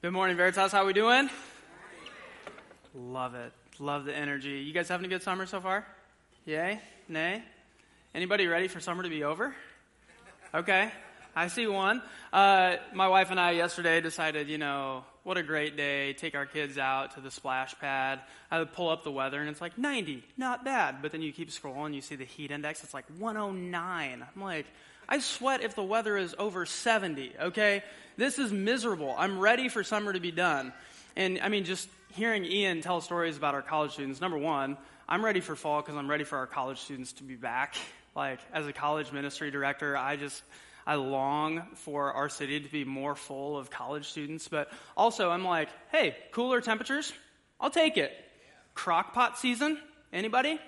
Good 0.00 0.12
morning, 0.12 0.36
Veritas. 0.36 0.70
How 0.70 0.86
we 0.86 0.92
doing? 0.92 1.28
Love 2.94 3.34
it. 3.34 3.52
Love 3.80 4.04
the 4.04 4.14
energy. 4.14 4.60
You 4.60 4.72
guys 4.72 4.86
having 4.88 5.06
a 5.06 5.08
good 5.08 5.24
summer 5.24 5.44
so 5.44 5.60
far? 5.60 5.84
Yay? 6.44 6.80
Nay? 7.08 7.42
Anybody 8.14 8.46
ready 8.46 8.68
for 8.68 8.78
summer 8.78 9.02
to 9.02 9.08
be 9.08 9.24
over? 9.24 9.56
Okay. 10.54 10.92
I 11.34 11.48
see 11.48 11.66
one. 11.66 12.00
Uh, 12.32 12.76
my 12.94 13.08
wife 13.08 13.32
and 13.32 13.40
I 13.40 13.50
yesterday 13.50 14.00
decided, 14.00 14.48
you 14.48 14.56
know, 14.56 15.02
what 15.24 15.36
a 15.36 15.42
great 15.42 15.76
day. 15.76 16.12
Take 16.12 16.36
our 16.36 16.46
kids 16.46 16.78
out 16.78 17.16
to 17.16 17.20
the 17.20 17.32
splash 17.32 17.76
pad. 17.80 18.20
I 18.52 18.60
would 18.60 18.72
pull 18.72 18.90
up 18.90 19.02
the 19.02 19.10
weather 19.10 19.40
and 19.40 19.50
it's 19.50 19.60
like 19.60 19.78
90. 19.78 20.22
Not 20.36 20.64
bad. 20.64 21.02
But 21.02 21.10
then 21.10 21.22
you 21.22 21.32
keep 21.32 21.50
scrolling, 21.50 21.92
you 21.92 22.02
see 22.02 22.14
the 22.14 22.24
heat 22.24 22.52
index. 22.52 22.84
It's 22.84 22.94
like 22.94 23.06
109. 23.18 24.24
I'm 24.36 24.40
like, 24.40 24.66
I 25.08 25.20
sweat 25.20 25.62
if 25.62 25.74
the 25.74 25.82
weather 25.82 26.16
is 26.16 26.34
over 26.38 26.66
70, 26.66 27.32
okay? 27.40 27.82
This 28.16 28.38
is 28.38 28.52
miserable. 28.52 29.14
I'm 29.16 29.38
ready 29.38 29.68
for 29.68 29.82
summer 29.82 30.12
to 30.12 30.20
be 30.20 30.30
done. 30.30 30.72
And 31.16 31.40
I 31.42 31.48
mean, 31.48 31.64
just 31.64 31.88
hearing 32.12 32.44
Ian 32.44 32.80
tell 32.82 33.00
stories 33.00 33.36
about 33.36 33.54
our 33.54 33.62
college 33.62 33.92
students, 33.92 34.20
number 34.20 34.36
one, 34.36 34.76
I'm 35.08 35.24
ready 35.24 35.40
for 35.40 35.56
fall 35.56 35.80
because 35.80 35.96
I'm 35.96 36.10
ready 36.10 36.24
for 36.24 36.36
our 36.36 36.46
college 36.46 36.78
students 36.78 37.12
to 37.14 37.24
be 37.24 37.36
back. 37.36 37.76
Like, 38.16 38.40
as 38.52 38.66
a 38.66 38.72
college 38.72 39.12
ministry 39.12 39.52
director, 39.52 39.96
I 39.96 40.16
just, 40.16 40.42
I 40.84 40.96
long 40.96 41.62
for 41.74 42.12
our 42.14 42.28
city 42.28 42.58
to 42.58 42.68
be 42.68 42.84
more 42.84 43.14
full 43.14 43.56
of 43.56 43.70
college 43.70 44.08
students. 44.08 44.48
But 44.48 44.72
also, 44.96 45.30
I'm 45.30 45.44
like, 45.44 45.68
hey, 45.92 46.16
cooler 46.32 46.60
temperatures? 46.60 47.12
I'll 47.60 47.70
take 47.70 47.96
it. 47.96 48.10
Crockpot 48.74 49.36
season? 49.36 49.78
Anybody? 50.12 50.58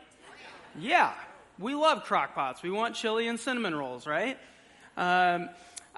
Yeah, 0.79 1.13
we 1.61 1.75
love 1.75 2.05
crockpots. 2.05 2.63
We 2.63 2.71
want 2.71 2.95
chili 2.95 3.29
and 3.29 3.39
cinnamon 3.39 3.75
rolls, 3.75 4.07
right? 4.07 4.39
Um, 4.97 5.51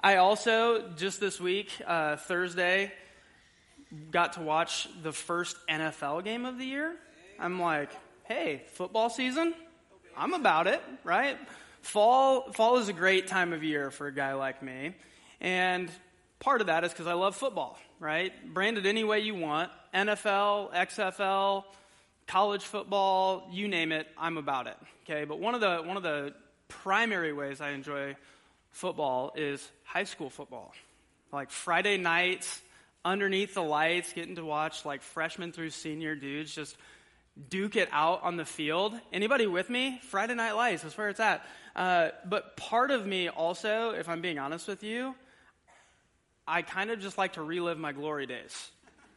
I 0.03 0.17
also, 0.17 0.89
just 0.97 1.21
this 1.21 1.39
week, 1.39 1.71
uh, 1.87 2.17
Thursday, 2.17 2.91
got 4.11 4.33
to 4.33 4.41
watch 4.41 4.89
the 5.01 5.13
first 5.13 5.55
NFL 5.69 6.25
game 6.25 6.45
of 6.45 6.57
the 6.57 6.65
year. 6.65 6.95
I'm 7.39 7.61
like, 7.61 7.89
hey, 8.25 8.63
football 8.73 9.09
season? 9.09 9.53
I'm 10.17 10.33
about 10.33 10.67
it, 10.67 10.81
right? 11.05 11.37
Fall, 11.81 12.51
fall 12.51 12.77
is 12.77 12.89
a 12.89 12.93
great 12.93 13.27
time 13.27 13.53
of 13.53 13.63
year 13.63 13.89
for 13.89 14.07
a 14.07 14.13
guy 14.13 14.33
like 14.33 14.61
me. 14.61 14.93
And 15.39 15.89
part 16.39 16.59
of 16.59 16.67
that 16.67 16.83
is 16.83 16.91
because 16.91 17.07
I 17.07 17.13
love 17.13 17.37
football, 17.37 17.79
right? 17.99 18.33
Branded 18.53 18.85
any 18.85 19.05
way 19.05 19.21
you 19.21 19.35
want 19.35 19.71
NFL, 19.93 20.73
XFL, 20.73 21.63
college 22.27 22.63
football, 22.63 23.47
you 23.51 23.67
name 23.67 23.91
it, 23.91 24.07
I'm 24.17 24.37
about 24.37 24.67
it. 24.67 24.77
Okay, 25.03 25.25
but 25.25 25.39
one 25.39 25.55
of 25.55 25.61
the 25.61 25.77
one 25.77 25.97
of 25.97 26.03
the 26.03 26.33
primary 26.67 27.33
ways 27.33 27.61
I 27.61 27.71
enjoy 27.71 28.15
football 28.71 29.33
is 29.35 29.67
high 29.83 30.05
school 30.05 30.29
football. 30.29 30.73
Like 31.31 31.51
Friday 31.51 31.97
nights, 31.97 32.61
underneath 33.03 33.53
the 33.53 33.63
lights, 33.63 34.13
getting 34.13 34.35
to 34.35 34.45
watch 34.45 34.85
like 34.85 35.01
freshman 35.01 35.51
through 35.51 35.71
senior 35.71 36.15
dudes 36.15 36.53
just 36.53 36.77
duke 37.49 37.75
it 37.75 37.89
out 37.91 38.23
on 38.23 38.37
the 38.37 38.45
field. 38.45 38.93
Anybody 39.11 39.47
with 39.47 39.69
me? 39.69 39.99
Friday 40.03 40.35
Night 40.35 40.53
Lights, 40.53 40.83
that's 40.83 40.97
where 40.97 41.09
it's 41.09 41.19
at. 41.19 41.45
Uh, 41.75 42.09
but 42.25 42.55
part 42.57 42.91
of 42.91 43.05
me 43.05 43.27
also, 43.27 43.91
if 43.91 44.07
I'm 44.07 44.21
being 44.21 44.37
honest 44.37 44.67
with 44.67 44.83
you, 44.83 45.15
I 46.47 46.61
kind 46.61 46.91
of 46.91 46.99
just 46.99 47.17
like 47.17 47.33
to 47.33 47.41
relive 47.41 47.79
my 47.79 47.91
glory 47.91 48.27
days. 48.27 48.69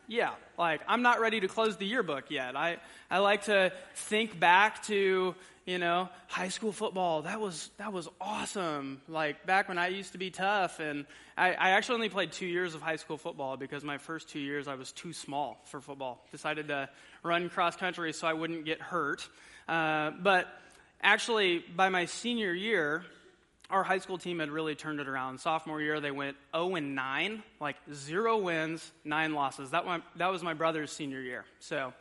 Yeah, 0.09 0.31
like 0.57 0.83
I'm 0.87 1.03
not 1.03 1.21
ready 1.21 1.41
to 1.41 1.49
close 1.49 1.77
the 1.77 1.87
yearbook 1.87 2.31
yet. 2.31 2.57
I, 2.57 2.79
I 3.11 3.19
like 3.19 3.45
to 3.45 3.73
think 3.95 4.39
back 4.39 4.85
to, 4.85 5.35
you 5.65 5.79
know, 5.79 6.09
high 6.29 6.49
school 6.49 6.71
football. 6.71 7.23
That 7.23 7.41
was 7.41 7.71
that 7.79 7.93
was 7.93 8.09
awesome. 8.21 9.01
Like 9.09 9.47
back 9.47 9.69
when 9.69 9.79
I 9.79 9.89
used 9.89 10.13
to 10.13 10.19
be 10.19 10.31
tough 10.31 10.79
and 10.79 11.07
I, 11.37 11.53
I 11.53 11.71
actually 11.71 11.97
only 11.97 12.09
played 12.09 12.31
two 12.31 12.47
years 12.47 12.75
of 12.77 12.83
high 12.83 12.97
school 12.97 13.17
football 13.17 13.57
because 13.57 13.83
my 13.83 13.99
first 13.99 14.29
two 14.29 14.39
years 14.39 14.69
I 14.69 14.77
was 14.77 14.93
too 14.93 15.13
small 15.13 15.61
for 15.65 15.81
football. 15.81 16.25
Decided 16.31 16.69
to 16.69 16.89
run 17.25 17.49
cross 17.51 17.75
country 17.75 18.13
so 18.13 18.29
I 18.29 18.33
wouldn't 18.33 18.65
get 18.65 18.81
hurt. 18.81 19.29
Uh, 19.69 20.13
but 20.23 20.47
actually 21.03 21.65
by 21.75 21.89
my 21.89 22.05
senior 22.05 22.53
year, 22.53 23.05
our 23.71 23.83
high 23.83 23.99
school 23.99 24.19
team 24.19 24.39
had 24.39 24.51
really 24.51 24.75
turned 24.75 25.01
it 25.01 25.09
around. 25.09 25.41
Sophomore 25.41 25.81
year, 25.81 26.01
they 26.01 26.11
went 26.11 26.37
0 26.55 26.77
and 26.77 26.95
9, 26.95 27.43
like 27.61 27.77
zero 27.93 28.39
wins, 28.39 28.93
nine 29.05 29.35
losses. 29.35 29.71
That, 29.71 29.87
went, 29.87 30.05
that 30.17 30.31
was 30.31 30.43
my 30.43 30.55
brother's 30.55 30.93
senior 30.93 31.21
year. 31.21 31.45
So 31.59 31.93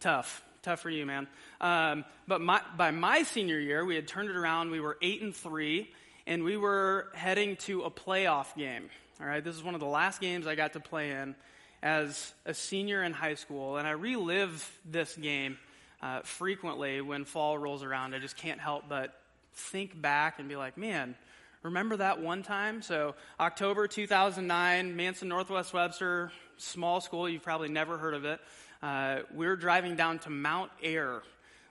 tough, 0.00 0.42
tough 0.62 0.80
for 0.80 0.90
you, 0.90 1.04
man. 1.04 1.26
Um, 1.60 2.04
but 2.28 2.40
my, 2.40 2.60
by 2.76 2.92
my 2.92 3.24
senior 3.24 3.58
year, 3.58 3.84
we 3.84 3.96
had 3.96 4.06
turned 4.06 4.30
it 4.30 4.36
around. 4.36 4.70
We 4.70 4.80
were 4.80 4.96
8 5.02 5.22
and 5.22 5.34
3, 5.34 5.90
and 6.26 6.44
we 6.44 6.56
were 6.56 7.08
heading 7.14 7.56
to 7.56 7.82
a 7.82 7.90
playoff 7.90 8.54
game. 8.56 8.88
All 9.20 9.26
right, 9.26 9.42
this 9.42 9.56
is 9.56 9.62
one 9.62 9.74
of 9.74 9.80
the 9.80 9.86
last 9.86 10.20
games 10.20 10.46
I 10.46 10.54
got 10.54 10.74
to 10.74 10.80
play 10.80 11.10
in 11.10 11.34
as 11.82 12.32
a 12.46 12.54
senior 12.54 13.02
in 13.02 13.12
high 13.12 13.34
school, 13.34 13.76
and 13.76 13.88
I 13.88 13.92
relive 13.92 14.70
this 14.84 15.16
game 15.16 15.58
uh, 16.00 16.20
frequently 16.22 17.00
when 17.00 17.24
fall 17.24 17.58
rolls 17.58 17.82
around. 17.82 18.14
I 18.14 18.18
just 18.18 18.36
can't 18.36 18.60
help 18.60 18.88
but 18.88 19.14
think 19.54 20.00
back 20.00 20.38
and 20.38 20.48
be 20.48 20.56
like, 20.56 20.76
man, 20.76 21.14
remember 21.62 21.96
that 21.96 22.20
one 22.20 22.42
time? 22.42 22.82
So, 22.82 23.14
October 23.38 23.86
2009, 23.86 24.96
Manson 24.96 25.28
Northwest 25.28 25.72
Webster, 25.72 26.32
small 26.56 27.00
school, 27.00 27.28
you've 27.28 27.42
probably 27.42 27.68
never 27.68 27.98
heard 27.98 28.14
of 28.14 28.24
it. 28.24 28.40
Uh, 28.82 29.20
we're 29.32 29.56
driving 29.56 29.94
down 29.94 30.18
to 30.20 30.30
Mount 30.30 30.70
Ayr, 30.82 31.22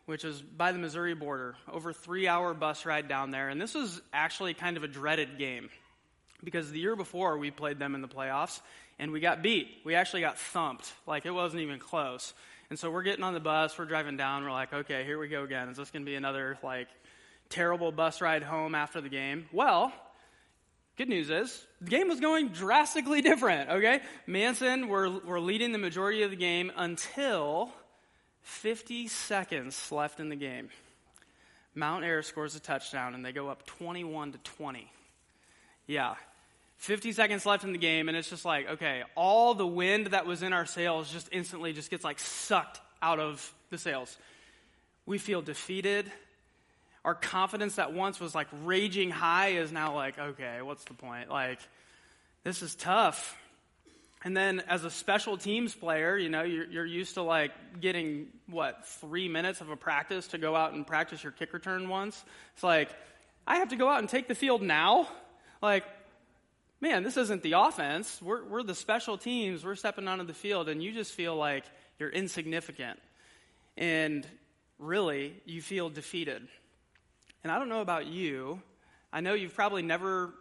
which 0.05 0.23
is 0.23 0.41
by 0.41 0.71
the 0.71 0.79
Missouri 0.79 1.13
border, 1.13 1.55
over 1.71 1.91
three 1.91 2.27
hour 2.27 2.53
bus 2.53 2.85
ride 2.85 3.07
down 3.07 3.31
there. 3.31 3.49
And 3.49 3.61
this 3.61 3.73
was 3.73 4.01
actually 4.13 4.53
kind 4.53 4.77
of 4.77 4.83
a 4.83 4.87
dreaded 4.87 5.37
game 5.37 5.69
because 6.43 6.71
the 6.71 6.79
year 6.79 6.95
before 6.95 7.37
we 7.37 7.51
played 7.51 7.79
them 7.79 7.95
in 7.95 8.01
the 8.01 8.07
playoffs 8.07 8.61
and 8.97 9.11
we 9.11 9.19
got 9.19 9.41
beat. 9.41 9.67
We 9.83 9.95
actually 9.95 10.21
got 10.21 10.37
thumped. 10.37 10.91
Like 11.05 11.25
it 11.25 11.31
wasn't 11.31 11.63
even 11.63 11.79
close. 11.79 12.33
And 12.69 12.79
so 12.79 12.89
we're 12.89 13.03
getting 13.03 13.23
on 13.23 13.33
the 13.33 13.41
bus, 13.41 13.77
we're 13.77 13.85
driving 13.85 14.15
down, 14.15 14.43
we're 14.43 14.51
like, 14.51 14.71
okay, 14.71 15.03
here 15.03 15.19
we 15.19 15.27
go 15.27 15.43
again. 15.43 15.67
Is 15.67 15.77
this 15.77 15.91
going 15.91 16.05
to 16.05 16.09
be 16.09 16.15
another 16.15 16.57
like 16.63 16.87
terrible 17.51 17.91
bus 17.91 18.21
ride 18.21 18.43
home 18.43 18.73
after 18.73 19.01
the 19.01 19.09
game. 19.09 19.45
Well, 19.51 19.93
good 20.97 21.09
news 21.09 21.29
is 21.29 21.67
the 21.81 21.89
game 21.89 22.07
was 22.07 22.19
going 22.19 22.49
drastically 22.49 23.21
different, 23.21 23.69
okay? 23.69 24.01
Manson 24.25 24.87
were, 24.87 25.09
were 25.09 25.39
leading 25.39 25.71
the 25.71 25.77
majority 25.77 26.23
of 26.23 26.31
the 26.31 26.37
game 26.37 26.71
until 26.75 27.71
50 28.41 29.07
seconds 29.07 29.91
left 29.91 30.19
in 30.19 30.29
the 30.29 30.35
game. 30.35 30.69
Mount 31.75 32.03
Ayr 32.03 32.21
scores 32.21 32.55
a 32.55 32.59
touchdown 32.59 33.15
and 33.15 33.25
they 33.25 33.31
go 33.31 33.49
up 33.49 33.65
21 33.65 34.33
to 34.33 34.37
20. 34.39 34.91
Yeah. 35.87 36.15
50 36.77 37.11
seconds 37.11 37.45
left 37.45 37.63
in 37.63 37.71
the 37.71 37.77
game 37.77 38.07
and 38.09 38.17
it's 38.17 38.29
just 38.29 38.43
like, 38.43 38.67
okay, 38.71 39.03
all 39.15 39.53
the 39.53 39.67
wind 39.67 40.07
that 40.07 40.25
was 40.25 40.43
in 40.43 40.51
our 40.51 40.65
sails 40.65 41.11
just 41.11 41.29
instantly 41.31 41.73
just 41.73 41.89
gets 41.89 42.03
like 42.03 42.19
sucked 42.19 42.81
out 43.01 43.19
of 43.19 43.53
the 43.69 43.77
sails. 43.77 44.17
We 45.05 45.17
feel 45.17 45.41
defeated 45.41 46.11
our 47.03 47.15
confidence 47.15 47.75
that 47.75 47.93
once 47.93 48.19
was 48.19 48.35
like 48.35 48.47
raging 48.63 49.09
high 49.09 49.49
is 49.49 49.71
now 49.71 49.95
like, 49.95 50.19
okay, 50.19 50.61
what's 50.61 50.83
the 50.83 50.93
point? 50.93 51.29
Like, 51.29 51.59
this 52.43 52.61
is 52.61 52.75
tough. 52.75 53.37
And 54.23 54.37
then 54.37 54.61
as 54.67 54.83
a 54.83 54.91
special 54.91 55.35
teams 55.35 55.73
player, 55.73 56.15
you 56.15 56.29
know, 56.29 56.43
you're, 56.43 56.65
you're, 56.65 56.85
used 56.85 57.15
to 57.15 57.23
like 57.23 57.51
getting, 57.79 58.27
what, 58.47 58.85
three 58.85 59.27
minutes 59.27 59.61
of 59.61 59.69
a 59.69 59.75
practice 59.75 60.27
to 60.27 60.37
go 60.37 60.55
out 60.55 60.73
and 60.73 60.85
practice 60.85 61.23
your 61.23 61.31
kick 61.31 61.53
return 61.53 61.89
once. 61.89 62.23
It's 62.53 62.63
like, 62.63 62.89
I 63.47 63.57
have 63.57 63.69
to 63.69 63.75
go 63.75 63.89
out 63.89 63.99
and 63.99 64.07
take 64.07 64.27
the 64.27 64.35
field 64.35 64.61
now? 64.61 65.07
Like, 65.59 65.85
man, 66.81 67.01
this 67.01 67.17
isn't 67.17 67.41
the 67.41 67.53
offense. 67.53 68.21
We're, 68.21 68.43
we're 68.43 68.63
the 68.63 68.75
special 68.75 69.17
teams. 69.17 69.65
We're 69.65 69.75
stepping 69.75 70.07
onto 70.07 70.25
the 70.25 70.33
field, 70.35 70.69
and 70.69 70.83
you 70.83 70.91
just 70.91 71.13
feel 71.13 71.35
like 71.35 71.63
you're 71.97 72.09
insignificant. 72.09 72.99
And 73.75 74.27
really, 74.77 75.33
you 75.45 75.63
feel 75.63 75.89
defeated. 75.89 76.47
And 77.43 77.51
I 77.51 77.59
don't 77.59 77.69
know 77.69 77.81
about 77.81 78.07
you. 78.07 78.61
I 79.11 79.21
know 79.21 79.33
you've 79.33 79.55
probably 79.55 79.81
never, 79.81 80.33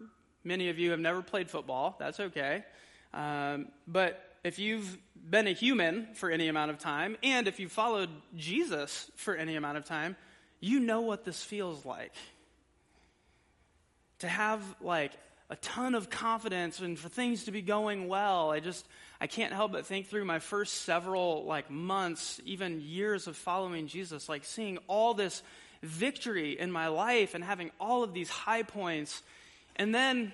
many 0.45 0.69
of 0.69 0.79
you 0.79 0.91
have 0.91 1.01
never 1.01 1.23
played 1.23 1.51
football. 1.51 1.97
That's 1.99 2.21
okay. 2.21 2.65
Um, 3.13 3.69
but 3.87 4.23
if 4.45 4.59
you've 4.59 4.99
been 5.29 5.47
a 5.47 5.53
human 5.53 6.09
for 6.15 6.31
any 6.31 6.49
amount 6.49 6.71
of 6.71 6.79
time, 6.79 7.17
and 7.23 7.49
if 7.49 7.61
you've 7.61 7.73
followed 7.73 8.11
Jesus 8.37 9.11
for 9.17 9.35
any 9.35 9.57
amount 9.57 9.79
of 9.79 9.85
time, 9.85 10.17
you 10.61 10.81
know 10.81 11.01
what 11.01 11.25
this 11.25 11.43
feels 11.43 11.85
like. 11.85 12.13
To 14.21 14.29
have 14.29 14.63
like 14.81 15.13
a 15.51 15.57
ton 15.57 15.95
of 15.97 16.09
confidence 16.11 16.79
and 16.79 16.99
for 16.99 17.09
things 17.09 17.45
to 17.45 17.51
be 17.51 17.61
going 17.61 18.07
well. 18.07 18.51
I 18.51 18.61
just 18.61 18.87
I 19.21 19.27
can't 19.27 19.53
help 19.53 19.73
but 19.73 19.85
think 19.85 20.07
through 20.07 20.25
my 20.25 20.39
first 20.39 20.83
several 20.83 21.45
like 21.45 21.71
months, 21.71 22.41
even 22.45 22.81
years 22.81 23.27
of 23.27 23.37
following 23.37 23.89
Jesus, 23.89 24.29
like 24.29 24.45
seeing 24.45 24.79
all 24.87 25.13
this 25.13 25.43
victory 25.83 26.59
in 26.59 26.71
my 26.71 26.89
life 26.89 27.35
and 27.35 27.43
having 27.43 27.71
all 27.81 28.03
of 28.03 28.13
these 28.13 28.29
high 28.29 28.63
points. 28.63 29.23
And 29.77 29.95
then 29.95 30.33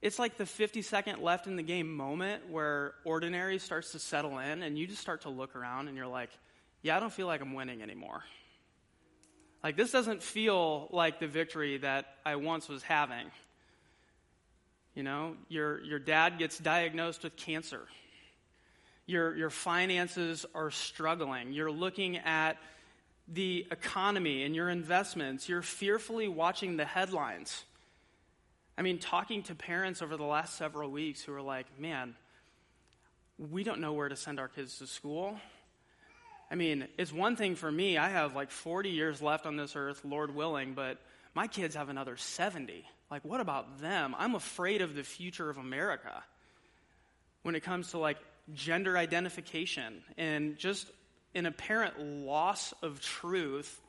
it's 0.00 0.18
like 0.18 0.36
the 0.36 0.46
50 0.46 0.82
second 0.82 1.20
left 1.22 1.46
in 1.46 1.56
the 1.56 1.62
game 1.62 1.94
moment 1.94 2.48
where 2.50 2.94
ordinary 3.04 3.58
starts 3.58 3.92
to 3.92 3.98
settle 3.98 4.38
in 4.38 4.62
and 4.62 4.78
you 4.78 4.86
just 4.86 5.00
start 5.00 5.22
to 5.22 5.28
look 5.28 5.56
around 5.56 5.88
and 5.88 5.96
you're 5.96 6.06
like, 6.06 6.30
yeah, 6.82 6.96
I 6.96 7.00
don't 7.00 7.12
feel 7.12 7.26
like 7.26 7.40
I'm 7.40 7.54
winning 7.54 7.82
anymore. 7.82 8.22
Like, 9.64 9.76
this 9.76 9.90
doesn't 9.90 10.22
feel 10.22 10.88
like 10.92 11.18
the 11.18 11.26
victory 11.26 11.78
that 11.78 12.06
I 12.24 12.36
once 12.36 12.68
was 12.68 12.82
having. 12.84 13.26
You 14.94 15.02
know, 15.02 15.34
your, 15.48 15.82
your 15.82 15.98
dad 15.98 16.38
gets 16.38 16.58
diagnosed 16.58 17.24
with 17.24 17.34
cancer. 17.34 17.80
Your, 19.06 19.34
your 19.36 19.50
finances 19.50 20.46
are 20.54 20.70
struggling. 20.70 21.52
You're 21.52 21.72
looking 21.72 22.18
at 22.18 22.56
the 23.32 23.66
economy 23.70 24.44
and 24.44 24.54
your 24.54 24.68
investments. 24.68 25.48
You're 25.48 25.62
fearfully 25.62 26.28
watching 26.28 26.76
the 26.76 26.84
headlines. 26.84 27.64
I 28.76 28.82
mean, 28.82 28.98
talking 28.98 29.42
to 29.44 29.54
parents 29.54 30.02
over 30.02 30.16
the 30.16 30.24
last 30.24 30.56
several 30.56 30.90
weeks 30.90 31.22
who 31.22 31.34
are 31.34 31.42
like, 31.42 31.66
man, 31.78 32.14
we 33.38 33.64
don't 33.64 33.80
know 33.80 33.92
where 33.92 34.08
to 34.08 34.16
send 34.16 34.40
our 34.40 34.48
kids 34.48 34.78
to 34.78 34.86
school. 34.86 35.38
I 36.50 36.54
mean, 36.54 36.88
it's 36.96 37.12
one 37.12 37.36
thing 37.36 37.56
for 37.56 37.70
me, 37.70 37.98
I 37.98 38.08
have 38.08 38.34
like 38.34 38.50
40 38.50 38.88
years 38.90 39.20
left 39.20 39.46
on 39.46 39.56
this 39.56 39.76
earth, 39.76 40.04
Lord 40.04 40.34
willing, 40.34 40.72
but 40.72 40.98
my 41.34 41.46
kids 41.46 41.74
have 41.74 41.88
another 41.88 42.16
70. 42.16 42.86
Like, 43.10 43.24
what 43.24 43.40
about 43.40 43.80
them? 43.80 44.14
I'm 44.18 44.34
afraid 44.34 44.80
of 44.80 44.94
the 44.94 45.02
future 45.02 45.50
of 45.50 45.58
America 45.58 46.22
when 47.42 47.54
it 47.54 47.62
comes 47.62 47.90
to 47.90 47.98
like 47.98 48.18
gender 48.54 48.96
identification 48.96 50.02
and 50.16 50.56
just 50.56 50.90
an 51.34 51.46
apparent 51.46 52.00
loss 52.00 52.72
of 52.82 53.00
truth. 53.00 53.80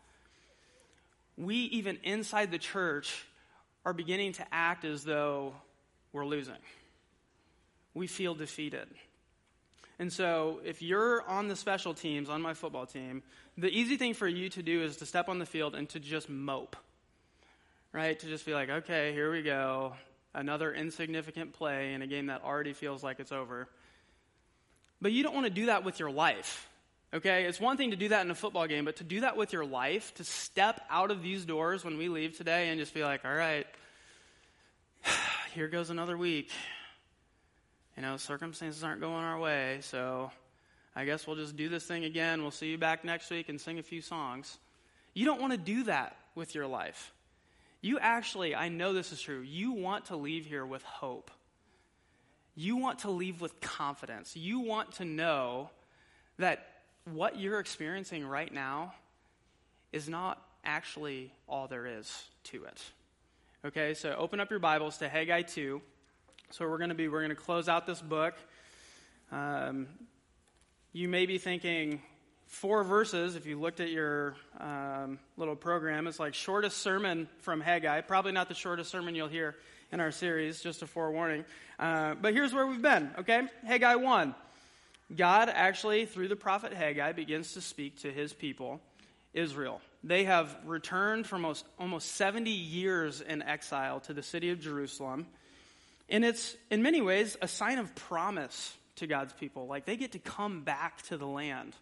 We, 1.38 1.56
even 1.56 1.98
inside 2.04 2.52
the 2.52 2.58
church, 2.58 3.26
are 3.86 3.94
beginning 3.94 4.34
to 4.34 4.46
act 4.52 4.86
as 4.86 5.04
though 5.04 5.54
we're 6.12 6.26
losing. 6.26 6.54
We 7.94 8.08
feel 8.08 8.36
defeated. 8.36 8.88
And 9.98 10.12
so, 10.12 10.62
if 10.64 10.82
you're 10.82 11.28
on 11.28 11.48
the 11.48 11.56
special 11.56 11.94
teams, 11.94 12.30
on 12.30 12.42
my 12.42 12.54
football 12.54 12.86
team, 12.86 13.22
the 13.58 13.70
easy 13.70 13.98
thing 13.98 14.14
for 14.14 14.28
you 14.28 14.50
to 14.50 14.64
do 14.64 14.82
is 14.82 14.98
to 14.98 15.06
step 15.06 15.28
on 15.28 15.40
the 15.40 15.46
field 15.46 15.76
and 15.76 15.90
to 15.90 16.00
just 16.00 16.30
mope. 16.30 16.76
Right? 17.92 18.18
To 18.20 18.28
just 18.28 18.46
be 18.46 18.54
like, 18.54 18.70
okay, 18.70 19.12
here 19.14 19.32
we 19.32 19.42
go. 19.42 19.94
Another 20.34 20.74
insignificant 20.74 21.54
play 21.54 21.94
in 21.94 22.02
a 22.02 22.08
game 22.08 22.28
that 22.28 22.44
already 22.44 22.74
feels 22.74 23.04
like 23.04 23.20
it's 23.20 23.32
over. 23.32 23.68
But 25.02 25.12
you 25.12 25.24
don't 25.24 25.34
want 25.34 25.48
to 25.48 25.52
do 25.52 25.66
that 25.66 25.84
with 25.84 26.00
your 26.00 26.12
life. 26.12 26.70
Okay? 27.14 27.46
It's 27.46 27.60
one 27.60 27.78
thing 27.78 27.92
to 27.92 27.98
do 27.98 28.10
that 28.10 28.26
in 28.26 28.32
a 28.32 28.36
football 28.36 28.68
game, 28.68 28.86
but 28.86 28.98
to 28.98 29.04
do 29.04 29.22
that 29.22 29.38
with 29.38 29.54
your 29.54 29.66
life, 29.66 30.14
to 30.16 30.24
step 30.24 30.82
out 30.90 31.12
of 31.12 31.24
these 31.24 31.46
doors 31.46 31.84
when 31.84 31.98
we 31.98 32.10
leave 32.10 32.38
today 32.38 32.70
and 32.70 32.80
just 32.80 32.94
be 32.94 33.04
like, 33.04 33.26
all 33.26 33.34
right, 33.34 33.68
here 35.54 35.68
goes 35.68 35.90
another 35.90 36.18
week 36.18 36.50
you 38.00 38.06
know, 38.06 38.16
circumstances 38.16 38.82
aren't 38.82 39.02
going 39.02 39.26
our 39.26 39.38
way, 39.38 39.80
so 39.82 40.32
I 40.96 41.04
guess 41.04 41.28
we'll 41.28 41.36
just 41.36 41.58
do 41.58 41.68
this 41.68 41.84
thing 41.84 42.06
again. 42.06 42.42
We'll 42.42 42.52
see 42.52 42.70
you 42.70 42.78
back 42.78 43.04
next 43.04 43.30
week 43.30 43.50
and 43.50 43.60
sing 43.60 43.78
a 43.78 43.84
few 43.84 44.02
songs. 44.02 44.58
You 45.14 45.26
don't 45.26 45.42
want 45.42 45.52
to 45.52 45.58
do 45.58 45.84
that 45.84 46.16
with 46.34 46.56
your 46.56 46.66
life. 46.66 47.12
You 47.82 48.00
actually, 48.00 48.56
I 48.56 48.70
know 48.70 48.94
this 48.94 49.12
is 49.12 49.20
true, 49.20 49.42
you 49.42 49.74
want 49.74 50.06
to 50.06 50.16
leave 50.16 50.46
here 50.46 50.66
with 50.66 50.82
hope. 50.84 51.30
You 52.56 52.78
want 52.78 53.00
to 53.00 53.12
leave 53.12 53.42
with 53.42 53.60
confidence. 53.60 54.34
You 54.34 54.62
want 54.62 54.94
to 54.94 55.06
know 55.06 55.70
that 56.38 56.69
what 57.14 57.40
you're 57.40 57.60
experiencing 57.60 58.26
right 58.26 58.54
now 58.54 58.94
is 59.92 60.08
not 60.08 60.42
actually 60.64 61.32
all 61.48 61.68
there 61.68 61.86
is 61.86 62.24
to 62.46 62.66
it. 62.66 62.82
Okay, 63.66 63.94
so 63.94 64.16
open 64.18 64.40
up 64.40 64.50
your 64.50 64.60
Bibles 64.60 64.98
to 65.00 65.10
Haggai 65.10 65.42
2. 65.42 65.82
So 66.52 66.68
we're 66.68 66.78
going 66.78 66.90
to 66.90 66.96
be 66.96 67.08
we're 67.08 67.20
going 67.20 67.30
to 67.30 67.36
close 67.36 67.70
out 67.70 67.86
this 67.86 68.02
book. 68.02 68.36
Um, 69.32 69.88
you 70.94 71.08
may 71.08 71.26
be 71.26 71.38
thinking 71.38 72.02
four 72.48 72.84
verses. 72.84 73.36
If 73.36 73.46
you 73.46 73.60
looked 73.60 73.80
at 73.80 73.90
your 73.90 74.36
um, 74.60 75.20
little 75.38 75.56
program, 75.56 76.08
it's 76.08 76.20
like 76.20 76.34
shortest 76.34 76.78
sermon 76.78 77.28
from 77.40 77.62
Haggai. 77.62 78.02
Probably 78.02 78.32
not 78.32 78.48
the 78.48 78.56
shortest 78.56 78.90
sermon 78.90 79.14
you'll 79.14 79.28
hear 79.28 79.56
in 79.92 80.00
our 80.00 80.12
series. 80.12 80.62
Just 80.62 80.82
a 80.82 80.88
forewarning. 80.88 81.46
Uh, 81.78 82.16
but 82.16 82.34
here's 82.34 82.54
where 82.54 82.66
we've 82.66 82.82
been. 82.82 83.12
Okay, 83.20 83.44
Haggai 83.66 83.96
one. 83.96 84.34
God 85.16 85.50
actually, 85.50 86.06
through 86.06 86.28
the 86.28 86.36
prophet 86.36 86.74
Haggai, 86.74 87.14
begins 87.14 87.54
to 87.54 87.62
speak 87.62 88.02
to 88.02 88.12
his 88.12 88.34
people, 88.34 88.80
Israel. 89.34 89.82
They 90.04 90.26
have 90.26 90.56
returned 90.66 91.28
from 91.28 91.46
almost, 91.46 91.66
almost 91.78 92.12
70 92.14 92.50
years 92.52 93.22
in 93.22 93.42
exile 93.42 94.00
to 94.02 94.14
the 94.14 94.24
city 94.24 94.52
of 94.52 94.60
Jerusalem. 94.60 95.28
And 96.10 96.24
it's, 96.24 96.56
in 96.70 96.82
many 96.82 97.02
ways, 97.02 97.38
a 97.42 97.48
sign 97.48 97.80
of 97.80 97.94
promise 97.96 98.76
to 98.98 99.08
God's 99.08 99.34
people. 99.34 99.68
Like 99.68 99.86
they 99.86 99.98
get 99.98 100.14
to 100.14 100.20
come 100.20 100.62
back 100.62 101.02
to 101.04 101.18
the 101.18 101.28
land. 101.28 101.76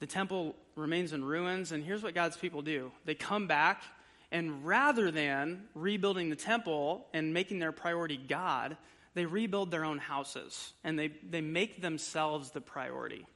The 0.00 0.06
temple 0.06 0.56
remains 0.76 1.12
in 1.12 1.22
ruins, 1.22 1.72
and 1.72 1.84
here's 1.84 2.02
what 2.02 2.14
God's 2.14 2.36
people 2.36 2.62
do 2.62 2.90
they 3.04 3.14
come 3.14 3.46
back, 3.46 3.82
and 4.32 4.64
rather 4.64 5.10
than 5.10 5.64
rebuilding 5.74 6.30
the 6.30 6.36
temple 6.36 7.06
and 7.12 7.34
making 7.34 7.58
their 7.58 7.72
priority 7.72 8.16
God, 8.16 8.76
they 9.14 9.26
rebuild 9.26 9.70
their 9.70 9.84
own 9.84 9.98
houses, 9.98 10.72
and 10.84 10.98
they, 10.98 11.08
they 11.28 11.40
make 11.40 11.82
themselves 11.82 12.50
the 12.52 12.60
priority. 12.60 13.26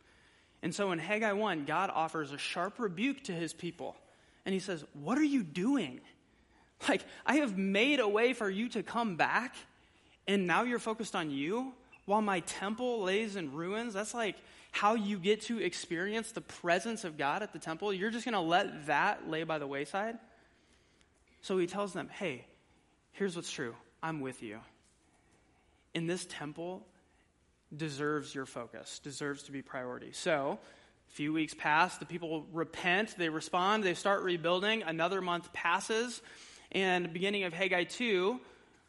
And 0.63 0.75
so 0.75 0.93
in 0.93 0.99
Haggai 0.99 1.33
1, 1.33 1.65
God 1.65 1.91
offers 1.93 2.33
a 2.33 2.39
sharp 2.39 2.79
rebuke 2.79 3.25
to 3.25 3.33
his 3.33 3.53
people. 3.53 3.97
And 4.47 4.53
he 4.53 4.61
says, 4.61 4.85
What 4.95 5.19
are 5.19 5.25
you 5.25 5.43
doing? 5.43 6.01
Like, 6.89 7.03
I 7.25 7.37
have 7.37 7.57
made 7.57 7.99
a 7.99 8.09
way 8.09 8.35
for 8.35 8.51
you 8.51 8.69
to 8.71 8.83
come 8.83 9.17
back, 9.17 9.55
and 10.27 10.47
now 10.47 10.65
you're 10.65 10.79
focused 10.79 11.17
on 11.17 11.31
you 11.31 11.73
while 12.05 12.21
my 12.21 12.41
temple 12.41 13.03
lays 13.03 13.37
in 13.37 13.53
ruins. 13.53 13.95
That's 13.95 14.13
like 14.13 14.37
how 14.71 14.95
you 14.95 15.19
get 15.19 15.43
to 15.43 15.61
experience 15.61 16.33
the 16.33 16.41
presence 16.41 17.05
of 17.05 17.17
God 17.17 17.43
at 17.43 17.53
the 17.53 17.59
temple. 17.59 17.93
You're 17.93 18.11
just 18.11 18.25
going 18.25 18.35
to 18.35 18.41
let 18.41 18.87
that 18.87 19.31
lay 19.31 19.45
by 19.45 19.59
the 19.59 19.67
wayside. 19.67 20.19
So 21.43 21.59
he 21.59 21.67
tells 21.67 21.93
them, 21.93 22.09
hey, 22.09 22.45
here's 23.13 23.37
what's 23.37 23.53
true 23.53 23.75
I'm 24.03 24.21
with 24.21 24.43
you. 24.43 24.59
And 25.95 26.09
this 26.09 26.27
temple 26.29 26.87
deserves 27.77 28.35
your 28.35 28.47
focus, 28.47 28.99
deserves 28.99 29.45
to 29.45 29.53
be 29.53 29.63
priority. 29.63 30.13
So, 30.13 30.59
a 31.09 31.13
few 31.13 31.33
weeks 31.33 31.55
pass, 31.55 31.99
the 31.99 32.07
people 32.07 32.47
repent, 32.53 33.15
they 33.17 33.29
respond, 33.29 33.85
they 33.85 33.95
start 33.95 34.23
rebuilding. 34.23 34.83
Another 34.83 35.21
month 35.21 35.53
passes. 35.53 36.23
And 36.73 37.13
beginning 37.13 37.45
of 37.45 37.53
Haggai 37.53 37.85
2, 37.85 38.41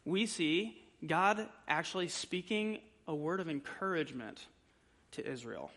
we 0.04 0.26
see 0.26 0.76
God 1.06 1.48
actually 1.68 2.08
speaking 2.08 2.78
a 3.06 3.14
word 3.14 3.40
of 3.40 3.48
encouragement 3.48 4.44
to 5.12 5.26
Israel. 5.26 5.70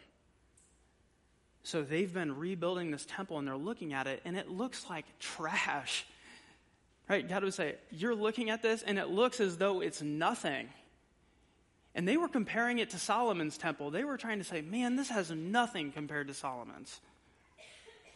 So 1.64 1.84
they've 1.84 2.12
been 2.12 2.38
rebuilding 2.38 2.90
this 2.90 3.06
temple 3.08 3.38
and 3.38 3.48
they're 3.48 3.58
looking 3.58 3.94
at 3.94 4.08
it 4.08 4.22
and 4.26 4.36
it 4.36 4.50
looks 4.50 4.90
like 4.90 5.06
trash. 5.20 6.06
Right? 7.08 7.28
God 7.28 7.44
would 7.44 7.54
say, 7.54 7.76
You're 7.92 8.16
looking 8.16 8.50
at 8.50 8.62
this 8.62 8.82
and 8.82 8.98
it 8.98 9.10
looks 9.10 9.40
as 9.40 9.58
though 9.58 9.82
it's 9.82 10.02
nothing. 10.02 10.70
And 11.96 12.08
they 12.08 12.18
were 12.18 12.30
comparing 12.30 12.80
it 12.80 12.92
to 12.92 13.00
Solomon's 13.00 13.58
temple. 13.58 13.92
They 13.92 14.04
were 14.04 14.18
trying 14.18 14.38
to 14.40 14.46
say, 14.46 14.62
Man, 14.62 14.96
this 14.96 15.10
has 15.10 15.32
nothing 15.32 15.92
compared 15.92 16.28
to 16.28 16.34
Solomon's. 16.34 17.00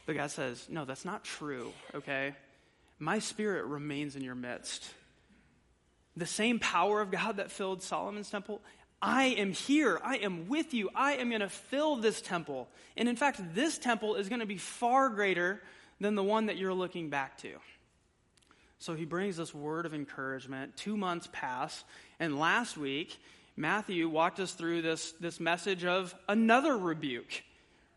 But 0.06 0.15
God 0.15 0.32
says, 0.32 0.68
No, 0.70 0.86
that's 0.86 1.06
not 1.06 1.24
true, 1.24 1.72
okay? 1.96 2.34
my 3.03 3.20
spirit 3.20 3.65
remains 3.65 4.15
in 4.15 4.24
your 4.24 4.36
midst. 4.36 4.89
The 6.15 6.25
same 6.25 6.60
power 6.60 7.01
of 7.01 7.12
God 7.12 7.38
that 7.38 7.51
filled 7.51 7.84
Solomon's 7.84 8.30
temple, 8.30 8.62
I 9.01 9.25
am 9.25 9.51
here. 9.51 10.00
I 10.03 10.18
am 10.18 10.48
with 10.48 10.74
you. 10.74 10.89
I 10.96 11.15
am 11.15 11.30
going 11.30 11.42
to 11.42 11.50
fill 11.50 11.98
this 11.98 12.22
temple. 12.22 12.70
And 12.96 13.10
in 13.10 13.15
fact, 13.15 13.42
this 13.53 13.77
temple 13.77 14.15
is 14.15 14.30
going 14.30 14.39
to 14.39 14.46
be 14.46 14.58
far 14.58 15.10
greater 15.10 15.62
than 16.00 16.15
the 16.15 16.24
one 16.24 16.46
that 16.46 16.58
you're 16.58 16.74
looking 16.74 17.10
back 17.10 17.38
to. 17.39 17.50
So 18.80 18.94
he 18.94 19.06
brings 19.06 19.38
this 19.38 19.53
word 19.53 19.86
of 19.86 19.94
encouragement. 19.94 20.77
Two 20.77 20.96
months 20.96 21.27
pass. 21.32 21.84
And 22.20 22.39
last 22.39 22.77
week, 22.77 23.20
Matthew 23.56 24.10
walked 24.10 24.40
us 24.40 24.54
through 24.54 24.82
this, 24.82 25.12
this 25.20 25.40
message 25.40 25.86
of 25.86 26.16
another 26.28 26.76
rebuke, 26.76 27.44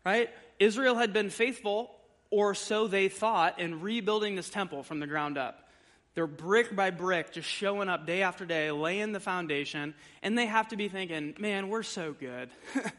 right? 0.05 0.29
Israel 0.59 0.95
had 0.95 1.13
been 1.13 1.29
faithful 1.29 1.91
or 2.29 2.53
so 2.53 2.87
they 2.87 3.09
thought, 3.09 3.59
in 3.59 3.81
rebuilding 3.81 4.35
this 4.35 4.49
temple 4.49 4.83
from 4.83 4.99
the 4.99 5.07
ground 5.07 5.37
up. 5.37 5.69
They're 6.13 6.27
brick 6.27 6.75
by 6.75 6.89
brick, 6.89 7.31
just 7.31 7.47
showing 7.47 7.89
up 7.89 8.07
day 8.07 8.23
after 8.23 8.45
day, 8.45 8.71
laying 8.71 9.11
the 9.11 9.19
foundation, 9.19 9.93
and 10.23 10.37
they 10.37 10.47
have 10.47 10.69
to 10.69 10.75
be 10.75 10.89
thinking, 10.89 11.35
man, 11.37 11.69
we're 11.69 11.83
so 11.83 12.11
good. 12.11 12.49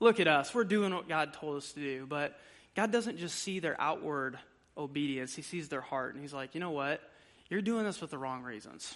Look 0.00 0.20
at 0.20 0.28
us. 0.28 0.54
We're 0.54 0.64
doing 0.64 0.94
what 0.94 1.08
God 1.08 1.32
told 1.32 1.56
us 1.56 1.72
to 1.72 1.80
do. 1.80 2.06
But 2.06 2.38
God 2.76 2.92
doesn't 2.92 3.18
just 3.18 3.38
see 3.38 3.60
their 3.60 3.80
outward 3.80 4.38
obedience, 4.76 5.34
He 5.34 5.42
sees 5.42 5.68
their 5.68 5.80
heart. 5.80 6.14
And 6.14 6.22
He's 6.22 6.34
like, 6.34 6.54
you 6.54 6.60
know 6.60 6.70
what? 6.70 7.00
You're 7.48 7.62
doing 7.62 7.84
this 7.84 8.00
with 8.00 8.10
the 8.10 8.18
wrong 8.18 8.42
reasons. 8.42 8.94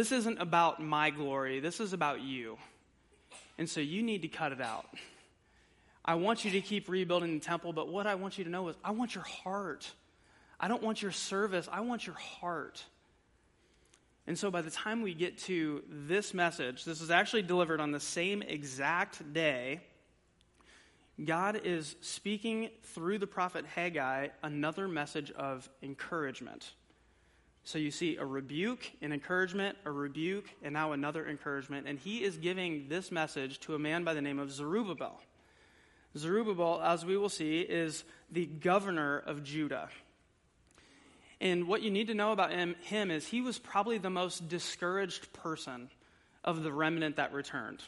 This 0.00 0.12
isn't 0.12 0.40
about 0.40 0.82
my 0.82 1.10
glory, 1.10 1.60
this 1.60 1.78
is 1.78 1.92
about 1.92 2.22
you. 2.22 2.56
And 3.58 3.68
so 3.68 3.80
you 3.80 4.02
need 4.02 4.22
to 4.22 4.28
cut 4.28 4.50
it 4.50 4.60
out. 4.62 4.86
I 6.02 6.14
want 6.14 6.42
you 6.42 6.52
to 6.52 6.62
keep 6.62 6.88
rebuilding 6.88 7.38
the 7.38 7.44
temple, 7.44 7.74
but 7.74 7.92
what 7.92 8.06
I 8.06 8.14
want 8.14 8.38
you 8.38 8.44
to 8.44 8.48
know 8.48 8.66
is 8.68 8.76
I 8.82 8.92
want 8.92 9.14
your 9.14 9.24
heart. 9.24 9.92
I 10.58 10.68
don't 10.68 10.82
want 10.82 11.02
your 11.02 11.10
service, 11.10 11.68
I 11.70 11.82
want 11.82 12.06
your 12.06 12.16
heart. 12.16 12.82
And 14.26 14.38
so 14.38 14.50
by 14.50 14.62
the 14.62 14.70
time 14.70 15.02
we 15.02 15.12
get 15.12 15.36
to 15.40 15.84
this 15.86 16.32
message, 16.32 16.86
this 16.86 17.02
is 17.02 17.10
actually 17.10 17.42
delivered 17.42 17.78
on 17.78 17.92
the 17.92 18.00
same 18.00 18.40
exact 18.40 19.34
day. 19.34 19.80
God 21.22 21.60
is 21.62 21.94
speaking 22.00 22.70
through 22.84 23.18
the 23.18 23.26
prophet 23.26 23.66
Haggai 23.66 24.28
another 24.42 24.88
message 24.88 25.30
of 25.32 25.68
encouragement 25.82 26.72
So 27.64 27.78
you 27.78 27.90
see 27.90 28.16
a 28.16 28.24
rebuke, 28.24 28.90
an 29.02 29.12
encouragement, 29.12 29.76
a 29.84 29.90
rebuke, 29.90 30.48
and 30.62 30.72
now 30.72 30.92
another 30.92 31.28
encouragement. 31.28 31.86
And 31.86 31.98
he 31.98 32.24
is 32.24 32.36
giving 32.36 32.88
this 32.88 33.12
message 33.12 33.60
to 33.60 33.74
a 33.74 33.78
man 33.78 34.04
by 34.04 34.14
the 34.14 34.22
name 34.22 34.38
of 34.38 34.50
Zerubbabel. 34.50 35.20
Zerubbabel, 36.16 36.80
as 36.82 37.04
we 37.04 37.16
will 37.16 37.28
see, 37.28 37.60
is 37.60 38.04
the 38.30 38.46
governor 38.46 39.18
of 39.18 39.44
Judah. 39.44 39.88
And 41.40 41.68
what 41.68 41.82
you 41.82 41.90
need 41.90 42.08
to 42.08 42.14
know 42.14 42.32
about 42.32 42.50
him, 42.50 42.74
him 42.82 43.10
is 43.10 43.26
he 43.26 43.40
was 43.40 43.58
probably 43.58 43.98
the 43.98 44.10
most 44.10 44.48
discouraged 44.48 45.32
person 45.32 45.90
of 46.44 46.62
the 46.62 46.72
remnant 46.72 47.16
that 47.16 47.32
returned. 47.32 47.82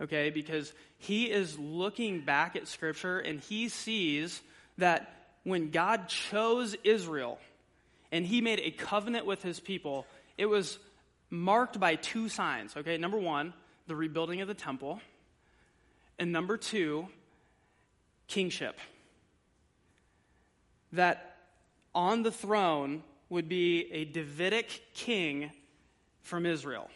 Okay, 0.00 0.30
because 0.30 0.72
he 0.98 1.24
is 1.24 1.58
looking 1.58 2.20
back 2.20 2.54
at 2.54 2.68
Scripture 2.68 3.18
and 3.18 3.40
he 3.40 3.68
sees 3.68 4.40
that 4.76 5.12
when 5.42 5.70
God 5.70 6.08
chose 6.08 6.76
Israel 6.84 7.38
and 8.10 8.26
he 8.26 8.40
made 8.40 8.60
a 8.60 8.70
covenant 8.70 9.26
with 9.26 9.42
his 9.42 9.60
people, 9.60 10.06
it 10.36 10.46
was 10.46 10.78
marked 11.30 11.78
by 11.78 11.94
two 11.96 12.28
signs. 12.28 12.76
Okay, 12.76 12.96
number 12.96 13.18
one, 13.18 13.52
the 13.86 13.96
rebuilding 13.96 14.40
of 14.40 14.48
the 14.48 14.54
temple, 14.54 15.00
and 16.18 16.32
number 16.32 16.56
two, 16.56 17.08
kingship. 18.26 18.78
That 20.92 21.36
on 21.94 22.22
the 22.22 22.32
throne 22.32 23.02
would 23.28 23.48
be 23.48 23.92
a 23.92 24.04
Davidic 24.04 24.82
king 24.94 25.50
from 26.22 26.46
Israel. 26.46 26.88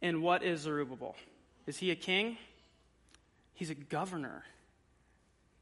And 0.00 0.22
what 0.22 0.42
is 0.42 0.60
Zerubbabel? 0.60 1.16
Is 1.66 1.78
he 1.78 1.90
a 1.90 1.96
king? 1.96 2.36
He's 3.54 3.70
a 3.70 3.74
governor. 3.74 4.44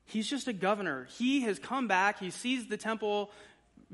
He's 0.07 0.29
just 0.29 0.49
a 0.49 0.53
governor. 0.53 1.09
He 1.19 1.43
has 1.43 1.59
come 1.59 1.89
back, 1.89 2.19
he 2.19 2.31
sees 2.31 2.67
the 2.67 2.77
temple 2.77 3.31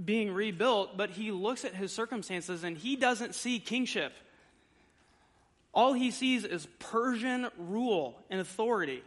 being 0.02 0.32
rebuilt, 0.32 0.96
but 0.96 1.10
he 1.10 1.30
looks 1.30 1.64
at 1.64 1.74
his 1.74 1.92
circumstances 1.92 2.64
and 2.64 2.76
he 2.76 2.96
doesn't 2.96 3.34
see 3.34 3.58
kingship. 3.58 4.12
All 5.74 5.92
he 5.92 6.10
sees 6.10 6.44
is 6.44 6.66
Persian 6.78 7.48
rule 7.58 8.18
and 8.30 8.40
authority. 8.40 9.02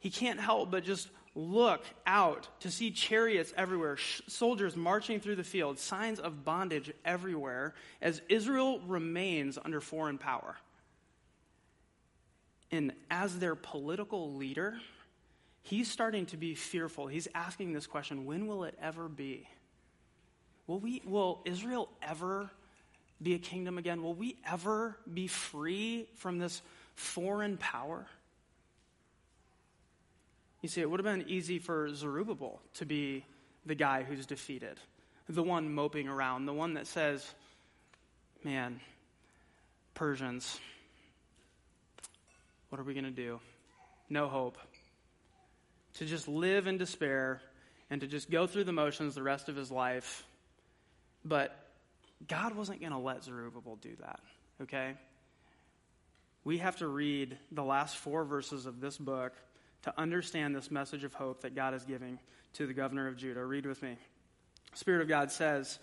He 0.00 0.10
can't 0.10 0.40
help 0.40 0.70
but 0.70 0.84
just 0.84 1.08
look 1.34 1.84
out 2.06 2.48
to 2.60 2.70
see 2.70 2.90
chariots 2.90 3.52
everywhere, 3.56 3.96
sh- 3.96 4.20
soldiers 4.26 4.76
marching 4.76 5.20
through 5.20 5.36
the 5.36 5.44
field, 5.44 5.78
signs 5.78 6.18
of 6.18 6.44
bondage 6.44 6.92
everywhere 7.04 7.74
as 8.02 8.20
Israel 8.28 8.80
remains 8.80 9.58
under 9.64 9.80
foreign 9.80 10.18
power. 10.18 10.56
And 12.72 12.92
as 13.10 13.38
their 13.38 13.54
political 13.54 14.34
leader, 14.34 14.78
he's 15.68 15.90
starting 15.90 16.24
to 16.26 16.36
be 16.36 16.54
fearful. 16.54 17.06
He's 17.06 17.28
asking 17.34 17.72
this 17.72 17.86
question 17.86 18.24
when 18.24 18.46
will 18.46 18.64
it 18.64 18.74
ever 18.80 19.08
be? 19.08 19.46
Will, 20.66 20.80
we, 20.80 21.02
will 21.04 21.40
Israel 21.44 21.88
ever 22.02 22.50
be 23.22 23.34
a 23.34 23.38
kingdom 23.38 23.78
again? 23.78 24.02
Will 24.02 24.14
we 24.14 24.36
ever 24.46 24.96
be 25.12 25.26
free 25.26 26.08
from 26.16 26.38
this 26.38 26.62
foreign 26.94 27.56
power? 27.56 28.06
You 30.62 30.68
see, 30.68 30.80
it 30.80 30.90
would 30.90 31.00
have 31.00 31.04
been 31.04 31.28
easy 31.28 31.58
for 31.58 31.94
Zerubbabel 31.94 32.60
to 32.74 32.86
be 32.86 33.24
the 33.64 33.74
guy 33.74 34.02
who's 34.02 34.26
defeated, 34.26 34.78
the 35.28 35.42
one 35.42 35.72
moping 35.72 36.08
around, 36.08 36.46
the 36.46 36.52
one 36.52 36.74
that 36.74 36.86
says, 36.86 37.26
Man, 38.44 38.80
Persians, 39.94 40.58
what 42.70 42.80
are 42.80 42.84
we 42.84 42.94
going 42.94 43.04
to 43.04 43.10
do? 43.10 43.40
No 44.08 44.28
hope. 44.28 44.56
To 45.98 46.04
just 46.04 46.28
live 46.28 46.66
in 46.66 46.78
despair 46.78 47.40
and 47.90 48.00
to 48.00 48.06
just 48.06 48.30
go 48.30 48.46
through 48.46 48.64
the 48.64 48.72
motions 48.72 49.14
the 49.14 49.22
rest 49.22 49.48
of 49.48 49.56
his 49.56 49.70
life. 49.70 50.24
But 51.24 51.56
God 52.26 52.54
wasn't 52.54 52.80
going 52.80 52.92
to 52.92 52.98
let 52.98 53.24
Zerubbabel 53.24 53.76
do 53.76 53.96
that, 54.00 54.20
okay? 54.62 54.94
We 56.44 56.58
have 56.58 56.76
to 56.76 56.88
read 56.88 57.36
the 57.52 57.64
last 57.64 57.96
four 57.96 58.24
verses 58.24 58.66
of 58.66 58.80
this 58.80 58.96
book 58.96 59.32
to 59.82 60.00
understand 60.00 60.54
this 60.54 60.70
message 60.70 61.04
of 61.04 61.14
hope 61.14 61.42
that 61.42 61.54
God 61.54 61.74
is 61.74 61.84
giving 61.84 62.18
to 62.54 62.66
the 62.66 62.74
governor 62.74 63.08
of 63.08 63.16
Judah. 63.16 63.44
Read 63.44 63.66
with 63.66 63.82
me. 63.82 63.96
Spirit 64.74 65.02
of 65.02 65.08
God 65.08 65.30
says, 65.30 65.78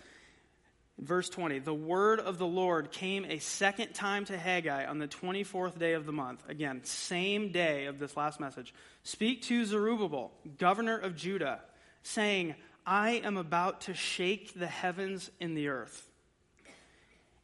verse 0.98 1.28
20, 1.28 1.60
the 1.60 1.74
word 1.74 2.20
of 2.20 2.38
the 2.38 2.46
Lord 2.46 2.90
came 2.90 3.24
a 3.24 3.38
second 3.38 3.94
time 3.94 4.24
to 4.26 4.38
Haggai 4.38 4.86
on 4.86 4.98
the 4.98 5.08
24th 5.08 5.78
day 5.78 5.92
of 5.92 6.06
the 6.06 6.12
month. 6.12 6.42
Again, 6.48 6.82
same 6.84 7.52
day 7.52 7.86
of 7.86 7.98
this 7.98 8.16
last 8.16 8.40
message. 8.40 8.74
Speak 9.02 9.42
to 9.42 9.64
Zerubbabel, 9.64 10.32
governor 10.58 10.96
of 10.98 11.16
Judah, 11.16 11.60
saying, 12.02 12.54
I 12.86 13.20
am 13.24 13.36
about 13.36 13.82
to 13.82 13.94
shake 13.94 14.54
the 14.54 14.66
heavens 14.66 15.30
and 15.40 15.56
the 15.56 15.68
earth 15.68 16.08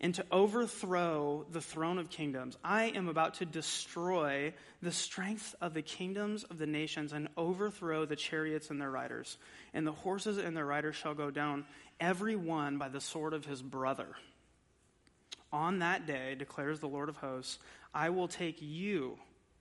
and 0.02 0.16
to 0.16 0.26
overthrow 0.32 1.46
the 1.52 1.60
throne 1.60 1.98
of 1.98 2.10
kingdoms. 2.10 2.58
I 2.64 2.86
am 2.86 3.08
about 3.08 3.34
to 3.34 3.46
destroy 3.46 4.52
the 4.82 4.90
strength 4.90 5.54
of 5.60 5.74
the 5.74 5.82
kingdoms 5.82 6.42
of 6.42 6.58
the 6.58 6.66
nations 6.66 7.12
and 7.12 7.28
overthrow 7.36 8.04
the 8.04 8.16
chariots 8.16 8.70
and 8.70 8.80
their 8.80 8.90
riders. 8.90 9.38
And 9.72 9.86
the 9.86 9.92
horses 9.92 10.38
and 10.38 10.56
their 10.56 10.66
riders 10.66 10.96
shall 10.96 11.14
go 11.14 11.30
down, 11.30 11.64
every 12.00 12.34
one 12.34 12.78
by 12.78 12.88
the 12.88 13.00
sword 13.00 13.32
of 13.32 13.46
his 13.46 13.62
brother. 13.62 14.08
On 15.52 15.78
that 15.78 16.06
day, 16.06 16.34
declares 16.34 16.80
the 16.80 16.88
Lord 16.88 17.08
of 17.08 17.16
hosts, 17.16 17.58
I 17.94 18.10
will 18.10 18.28
take 18.28 18.56
you, 18.60 19.18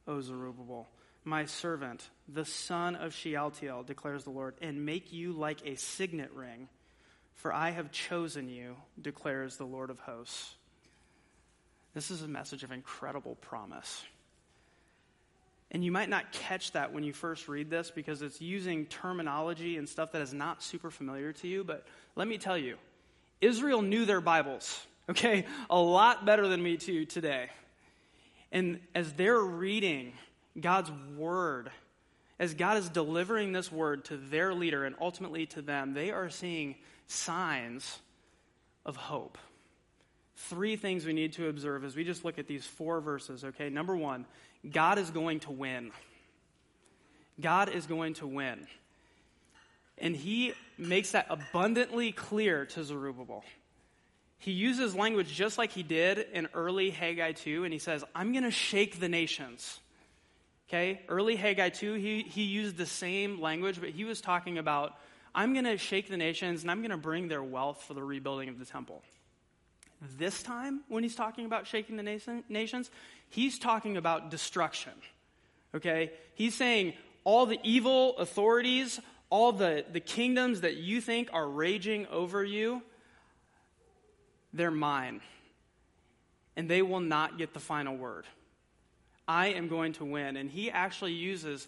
O 0.07 0.21
Zerubbabel, 0.21 0.88
my 1.24 1.45
servant, 1.45 2.10
the 2.27 2.45
son 2.45 2.95
of 2.95 3.13
Shealtiel, 3.13 3.83
declares 3.83 4.24
the 4.24 4.31
Lord, 4.31 4.55
and 4.60 4.86
make 4.86 5.13
you 5.13 5.33
like 5.33 5.67
a 5.67 5.75
signet 5.75 6.31
ring 6.33 6.67
for 7.41 7.51
I 7.51 7.71
have 7.71 7.91
chosen 7.91 8.50
you, 8.50 8.75
declares 9.01 9.57
the 9.57 9.65
Lord 9.65 9.89
of 9.89 10.00
hosts. 10.00 10.53
This 11.95 12.12
is 12.12 12.21
a 12.21 12.27
message 12.27 12.63
of 12.63 12.71
incredible 12.71 13.36
promise. 13.41 14.03
And 15.71 15.83
you 15.83 15.91
might 15.91 16.07
not 16.07 16.31
catch 16.31 16.71
that 16.74 16.93
when 16.93 17.03
you 17.03 17.13
first 17.13 17.48
read 17.48 17.71
this 17.71 17.89
because 17.89 18.21
it's 18.21 18.41
using 18.41 18.86
terminology 18.86 19.77
and 19.77 19.89
stuff 19.89 20.12
that 20.12 20.21
is 20.21 20.36
not 20.36 20.62
super 20.62 20.91
familiar 20.91 21.33
to 21.33 21.48
you. 21.48 21.63
But 21.63 21.88
let 22.15 22.27
me 22.27 22.38
tell 22.38 22.60
you, 22.60 22.77
Israel 23.41 23.81
knew 23.81 24.05
their 24.05 24.21
Bibles, 24.21 24.86
okay, 25.10 25.48
a 25.67 25.79
lot 25.79 26.27
better 26.27 26.48
than 26.48 26.62
me 26.62 26.77
too 26.77 27.05
today. 27.05 27.50
And 28.51 28.79
as 28.93 29.13
they're 29.13 29.41
reading 29.41 30.13
God's 30.60 30.91
word, 31.17 31.71
as 32.38 32.53
God 32.53 32.77
is 32.77 32.88
delivering 32.88 33.51
this 33.51 33.71
word 33.71 34.05
to 34.05 34.17
their 34.17 34.53
leader 34.53 34.86
and 34.86 34.95
ultimately 35.01 35.48
to 35.48 35.63
them, 35.63 35.95
they 35.95 36.12
are 36.12 36.29
seeing 36.29 36.75
signs 37.12 38.00
of 38.86 38.96
hope. 38.96 39.38
Three 40.36 40.75
things 40.75 41.06
we 41.06 41.13
need 41.13 41.34
to 41.34 41.48
observe 41.48 41.84
as 41.84 41.96
we 41.96 42.03
just 42.03 42.25
look 42.25 42.39
at 42.39 42.48
these 42.48 42.65
four 42.65 43.00
verses, 43.00 43.44
okay? 43.44 43.70
Number 43.70 43.96
one, 43.96 44.25
God 44.70 44.98
is 44.98 45.12
going 45.12 45.41
to 45.41 45.51
win. 45.51 45.91
God 47.39 47.70
is 47.70 47.86
going 47.86 48.15
to 48.15 48.27
win. 48.27 48.68
And 49.98 50.15
he 50.15 50.53
makes 50.77 51.12
that 51.12 51.27
abundantly 51.30 52.12
clear 52.12 52.65
to 52.68 52.84
Zerubbabel. 52.84 53.44
He 54.39 54.51
uses 54.51 54.96
language 54.96 55.32
just 55.32 55.60
like 55.60 55.72
he 55.72 55.84
did 55.84 56.25
in 56.34 56.48
early 56.56 56.89
Haggai 56.89 57.34
2, 57.34 57.63
and 57.63 57.72
he 57.72 57.77
says, 57.77 58.03
I'm 58.15 58.32
going 58.32 58.44
to 58.44 58.51
shake 58.51 59.00
the 59.00 59.10
nations. 59.10 59.80
Okay? 60.68 61.01
Early 61.08 61.36
Haggai 61.36 61.70
2, 61.70 61.94
he, 61.94 62.24
he 62.24 62.44
used 62.44 62.77
the 62.77 62.88
same 62.88 63.39
language, 63.39 63.80
but 63.80 63.89
he 63.89 64.06
was 64.06 64.22
talking 64.22 64.58
about 64.58 64.96
I'm 65.34 65.54
going 65.54 65.66
to 65.66 65.78
shake 65.78 66.10
the 66.10 66.18
nations 66.18 66.62
and 66.62 66.72
I'm 66.72 66.80
going 66.80 66.92
to 66.92 66.98
bring 66.98 67.28
their 67.28 67.44
wealth 67.44 67.84
for 67.84 67.94
the 67.94 68.04
rebuilding 68.04 68.50
of 68.50 68.60
the 68.60 68.66
temple. 68.66 69.02
This 70.18 70.42
time, 70.42 70.82
when 70.88 71.04
he's 71.04 71.16
talking 71.16 71.46
about 71.46 71.68
shaking 71.68 71.96
the 71.96 72.04
nation, 72.04 72.44
nations, 72.50 72.90
he's 73.30 73.60
talking 73.60 73.98
about 73.98 74.32
destruction. 74.32 74.94
Okay? 75.76 76.12
He's 76.34 76.56
saying 76.56 76.94
all 77.24 77.46
the 77.46 77.60
evil 77.64 78.18
authorities, 78.18 79.00
all 79.30 79.52
the, 79.52 79.86
the 79.92 80.00
kingdoms 80.00 80.62
that 80.62 80.78
you 80.78 81.02
think 81.02 81.30
are 81.32 81.48
raging 81.48 82.08
over 82.08 82.44
you, 82.44 82.82
they're 84.54 84.72
mine. 84.72 85.22
And 86.58 86.70
they 86.70 86.82
will 86.82 87.00
not 87.00 87.38
get 87.38 87.54
the 87.54 87.60
final 87.60 87.96
word. 87.96 88.26
I 89.28 89.48
am 89.50 89.70
going 89.70 89.94
to 89.94 90.06
win. 90.06 90.36
And 90.36 90.50
he 90.50 90.70
actually 90.72 91.14
uses 91.14 91.68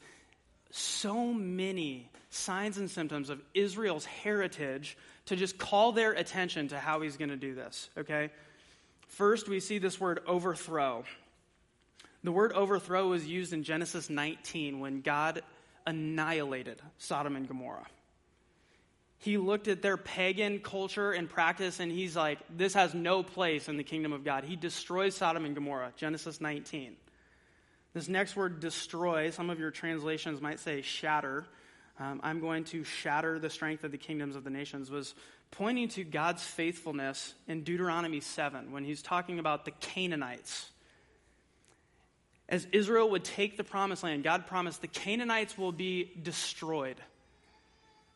so 0.71 1.33
many 1.33 2.09
signs 2.33 2.77
and 2.77 2.89
symptoms 2.89 3.29
of 3.29 3.41
Israel's 3.53 4.05
heritage 4.05 4.97
to 5.25 5.35
just 5.35 5.57
call 5.57 5.91
their 5.91 6.11
attention 6.11 6.67
to 6.69 6.79
how 6.79 7.01
he's 7.01 7.17
going 7.17 7.29
to 7.29 7.35
do 7.37 7.53
this, 7.53 7.89
okay? 7.97 8.29
First, 9.07 9.47
we 9.47 9.59
see 9.59 9.77
this 9.77 9.99
word 9.99 10.21
overthrow. 10.25 11.03
The 12.23 12.31
word 12.31 12.53
overthrow 12.53 13.07
was 13.09 13.25
used 13.27 13.53
in 13.53 13.63
Genesis 13.63 14.09
19 14.09 14.79
when 14.79 15.01
God 15.01 15.41
annihilated 15.85 16.81
Sodom 16.97 17.35
and 17.35 17.47
Gomorrah. 17.47 17.85
He 19.19 19.37
looked 19.37 19.67
at 19.67 19.81
their 19.81 19.95
pagan 19.95 20.59
culture 20.59 21.11
and 21.11 21.29
practice 21.29 21.79
and 21.79 21.91
he's 21.91 22.15
like, 22.15 22.39
this 22.49 22.73
has 22.73 22.93
no 22.93 23.23
place 23.23 23.69
in 23.69 23.77
the 23.77 23.83
kingdom 23.83 24.11
of 24.11 24.23
God. 24.23 24.43
He 24.43 24.55
destroys 24.55 25.15
Sodom 25.15 25.45
and 25.45 25.55
Gomorrah, 25.55 25.93
Genesis 25.95 26.41
19. 26.41 26.95
This 27.93 28.09
next 28.09 28.35
word, 28.35 28.59
destroy, 28.59 29.29
some 29.29 29.49
of 29.49 29.59
your 29.59 29.71
translations 29.71 30.41
might 30.41 30.59
say 30.59 30.81
shatter. 30.81 31.45
Um, 31.99 32.19
I'm 32.23 32.39
going 32.39 32.63
to 32.65 32.83
shatter 32.83 33.37
the 33.39 33.49
strength 33.49 33.83
of 33.83 33.91
the 33.91 33.97
kingdoms 33.97 34.35
of 34.35 34.43
the 34.43 34.49
nations, 34.49 34.89
was 34.89 35.13
pointing 35.51 35.87
to 35.89 36.03
God's 36.03 36.43
faithfulness 36.43 37.35
in 37.47 37.63
Deuteronomy 37.63 38.19
7 38.19 38.71
when 38.71 38.83
he's 38.83 39.01
talking 39.01 39.39
about 39.39 39.65
the 39.65 39.71
Canaanites. 39.71 40.71
As 42.49 42.67
Israel 42.71 43.11
would 43.11 43.23
take 43.23 43.57
the 43.57 43.63
promised 43.63 44.03
land, 44.03 44.23
God 44.23 44.47
promised 44.47 44.81
the 44.81 44.87
Canaanites 44.87 45.57
will 45.57 45.71
be 45.71 46.11
destroyed. 46.21 46.97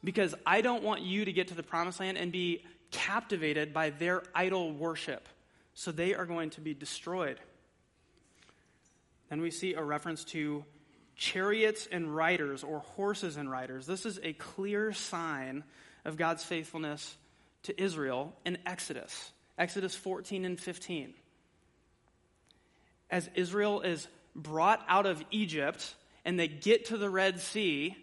Because 0.03 0.35
I 0.45 0.61
don't 0.61 0.83
want 0.83 1.01
you 1.01 1.25
to 1.25 1.31
get 1.31 1.49
to 1.49 1.55
the 1.55 1.63
promised 1.63 1.99
land 1.99 2.17
and 2.17 2.31
be 2.31 2.63
captivated 2.91 3.73
by 3.73 3.91
their 3.91 4.23
idol 4.33 4.71
worship. 4.71 5.27
So 5.73 5.91
they 5.91 6.15
are 6.15 6.25
going 6.25 6.49
to 6.51 6.61
be 6.61 6.73
destroyed. 6.73 7.39
Then 9.29 9.41
we 9.41 9.51
see 9.51 9.73
a 9.73 9.83
reference 9.83 10.23
to 10.25 10.65
chariots 11.17 11.87
and 11.91 12.15
riders, 12.15 12.63
or 12.63 12.79
horses 12.79 13.37
and 13.37 13.49
riders. 13.49 13.85
This 13.85 14.05
is 14.05 14.19
a 14.23 14.33
clear 14.33 14.93
sign 14.93 15.63
of 16.05 16.15
God's 16.15 16.43
faithfulness 16.43 17.17
to 17.63 17.81
Israel 17.81 18.33
in 18.45 18.57
Exodus, 18.65 19.31
Exodus 19.57 19.95
14 19.95 20.45
and 20.45 20.59
15. 20.59 21.13
As 23.09 23.29
Israel 23.35 23.81
is 23.81 24.07
brought 24.35 24.85
out 24.87 25.05
of 25.05 25.23
Egypt 25.31 25.95
and 26.23 26.39
they 26.39 26.47
get 26.47 26.85
to 26.85 26.97
the 26.97 27.09
Red 27.09 27.39
Sea, 27.39 27.95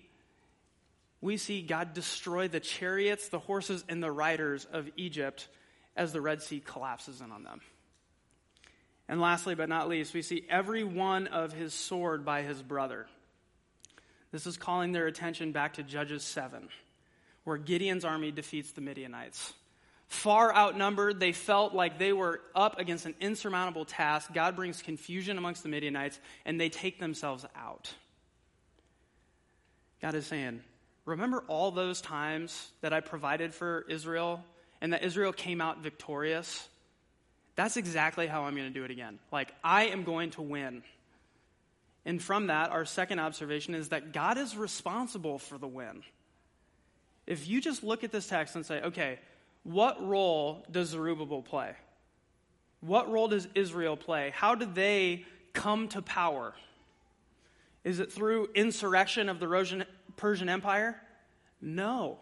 we 1.21 1.37
see 1.37 1.63
God 1.63 1.95
destroy 1.95 2.49
the 2.49 2.61
chariots, 2.61 3.29
the 3.29 3.39
horses, 3.39 3.85
and 3.89 4.03
the 4.03 4.11
riders 4.11 4.67
of 4.71 4.91
Egypt 4.97 5.49
as 5.97 6.13
the 6.13 6.21
Red 6.21 6.43
Sea 6.43 6.61
collapses 6.61 7.21
in 7.21 7.31
on 7.31 7.45
them. 7.45 7.61
And 9.09 9.21
lastly, 9.21 9.55
but 9.55 9.69
not 9.69 9.89
least, 9.89 10.15
we 10.15 10.23
see 10.23 10.47
every 10.49 10.85
one 10.85 11.27
of 11.27 11.53
his 11.53 11.75
sword 11.75 12.25
by 12.25 12.43
his 12.43 12.63
brother. 12.63 13.07
This 14.33 14.47
is 14.47 14.57
calling 14.57 14.93
their 14.93 15.07
attention 15.07 15.53
back 15.53 15.75
to 15.75 15.83
Judges 15.83 16.25
7, 16.25 16.69
where 17.45 17.59
Gideon's 17.59 18.05
army 18.05 18.31
defeats 18.31 18.73
the 18.73 18.81
Midianites. 18.81 19.53
Far 20.09 20.55
outnumbered, 20.55 21.21
they 21.21 21.33
felt 21.33 21.75
like 21.75 21.99
they 21.99 22.13
were 22.13 22.41
up 22.55 22.79
against 22.79 23.07
an 23.07 23.15
insurmountable 23.21 23.85
task. 23.85 24.33
God 24.33 24.57
brings 24.57 24.83
confusion 24.83 25.39
amongst 25.39 25.63
the 25.63 25.69
Midianites, 25.69 26.19
and 26.45 26.61
they 26.61 26.69
take 26.69 26.99
themselves 26.99 27.45
out. 27.57 27.93
God 30.01 30.15
is 30.15 30.27
saying, 30.27 30.61
Remember 31.05 31.45
all 31.49 31.71
those 31.71 32.01
times 32.01 32.71
that 32.81 32.93
I 32.93 33.01
provided 33.01 33.53
for 33.53 33.85
Israel 33.89 34.43
and 34.81 34.93
that 34.93 35.05
Israel 35.05 35.33
came 35.33 35.61
out 35.61 35.83
victorious? 35.83 36.67
That's 37.57 37.77
exactly 37.77 38.27
how 38.27 38.45
I'm 38.45 38.55
going 38.55 38.73
to 38.73 38.79
do 38.79 38.85
it 38.85 38.91
again. 38.91 39.19
Like, 39.31 39.55
I 39.63 39.87
am 39.87 40.05
going 40.05 40.31
to 40.31 40.43
win. 40.43 40.83
And 42.05 42.21
from 42.21 42.49
that, 42.49 42.71
our 42.71 42.85
second 42.85 43.21
observation 43.21 43.75
is 43.75 43.91
that 43.91 44.13
God 44.13 44.39
is 44.39 44.57
responsible 44.57 45.39
for 45.39 45.57
the 45.57 45.69
win. 45.69 46.03
If 47.27 47.49
you 47.49 47.61
just 47.61 47.83
look 47.83 48.05
at 48.05 48.13
this 48.13 48.27
text 48.27 48.57
and 48.57 48.67
say, 48.67 48.83
okay, 48.83 49.19
what 49.63 50.07
role 50.07 50.67
does 50.71 50.89
Zerubbabel 50.89 51.43
play? 51.43 51.73
What 52.81 53.11
role 53.11 53.29
does 53.29 53.49
Israel 53.55 53.97
play? 53.97 54.31
How 54.35 54.55
did 54.55 54.75
they 54.75 55.25
come 55.55 55.89
to 55.89 56.03
power? 56.03 56.55
Is 57.83 57.99
it 57.99 58.13
through 58.13 58.49
insurrection 58.55 59.29
of 59.31 59.41
the 59.41 59.87
Persian 60.17 60.49
Empire? 60.49 61.01
No. 61.63 62.19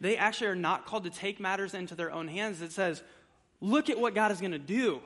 They 0.00 0.18
actually 0.18 0.48
are 0.48 0.54
not 0.54 0.84
called 0.84 1.04
to 1.04 1.10
take 1.10 1.40
matters 1.40 1.72
into 1.72 1.94
their 1.94 2.12
own 2.12 2.28
hands. 2.28 2.60
It 2.60 2.72
says, 2.72 3.02
look 3.62 3.88
at 3.88 3.98
what 3.98 4.14
God 4.14 4.32
is 4.32 4.40
going 4.40 4.52
to 4.52 4.58
do. 4.58 5.00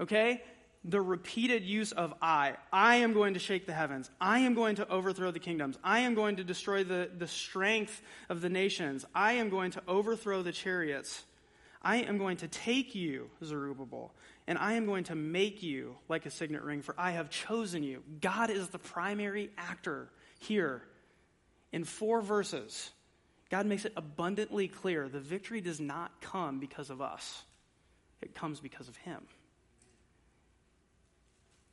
Okay? 0.00 0.42
The 0.84 1.00
repeated 1.00 1.64
use 1.64 1.92
of 1.92 2.14
I. 2.22 2.54
I 2.72 2.96
am 2.96 3.12
going 3.12 3.34
to 3.34 3.40
shake 3.40 3.66
the 3.66 3.74
heavens. 3.74 4.08
I 4.20 4.38
am 4.40 4.54
going 4.54 4.76
to 4.76 4.88
overthrow 4.88 5.32
the 5.32 5.40
kingdoms. 5.40 5.76
I 5.84 6.00
am 6.00 6.14
going 6.14 6.36
to 6.36 6.44
destroy 6.44 6.84
the, 6.84 7.10
the 7.18 7.26
strength 7.26 8.00
of 8.30 8.40
the 8.40 8.48
nations. 8.48 9.04
I 9.14 9.34
am 9.34 9.50
going 9.50 9.72
to 9.72 9.82
overthrow 9.86 10.42
the 10.42 10.52
chariots. 10.52 11.24
I 11.82 11.96
am 11.96 12.16
going 12.16 12.38
to 12.38 12.48
take 12.48 12.94
you, 12.94 13.28
Zerubbabel, 13.44 14.14
and 14.46 14.56
I 14.56 14.74
am 14.74 14.86
going 14.86 15.04
to 15.04 15.14
make 15.14 15.62
you 15.62 15.96
like 16.08 16.26
a 16.26 16.30
signet 16.30 16.62
ring, 16.62 16.80
for 16.80 16.94
I 16.96 17.10
have 17.10 17.28
chosen 17.28 17.82
you. 17.82 18.02
God 18.20 18.50
is 18.50 18.68
the 18.68 18.78
primary 18.78 19.50
actor 19.58 20.08
here. 20.38 20.82
In 21.72 21.84
four 21.84 22.20
verses, 22.20 22.90
God 23.50 23.66
makes 23.66 23.84
it 23.84 23.92
abundantly 23.96 24.68
clear 24.68 25.08
the 25.08 25.20
victory 25.20 25.60
does 25.60 25.80
not 25.80 26.20
come 26.20 26.60
because 26.60 26.90
of 26.90 27.00
us 27.00 27.44
it 28.20 28.34
comes 28.34 28.60
because 28.60 28.88
of 28.88 28.96
him. 28.96 29.22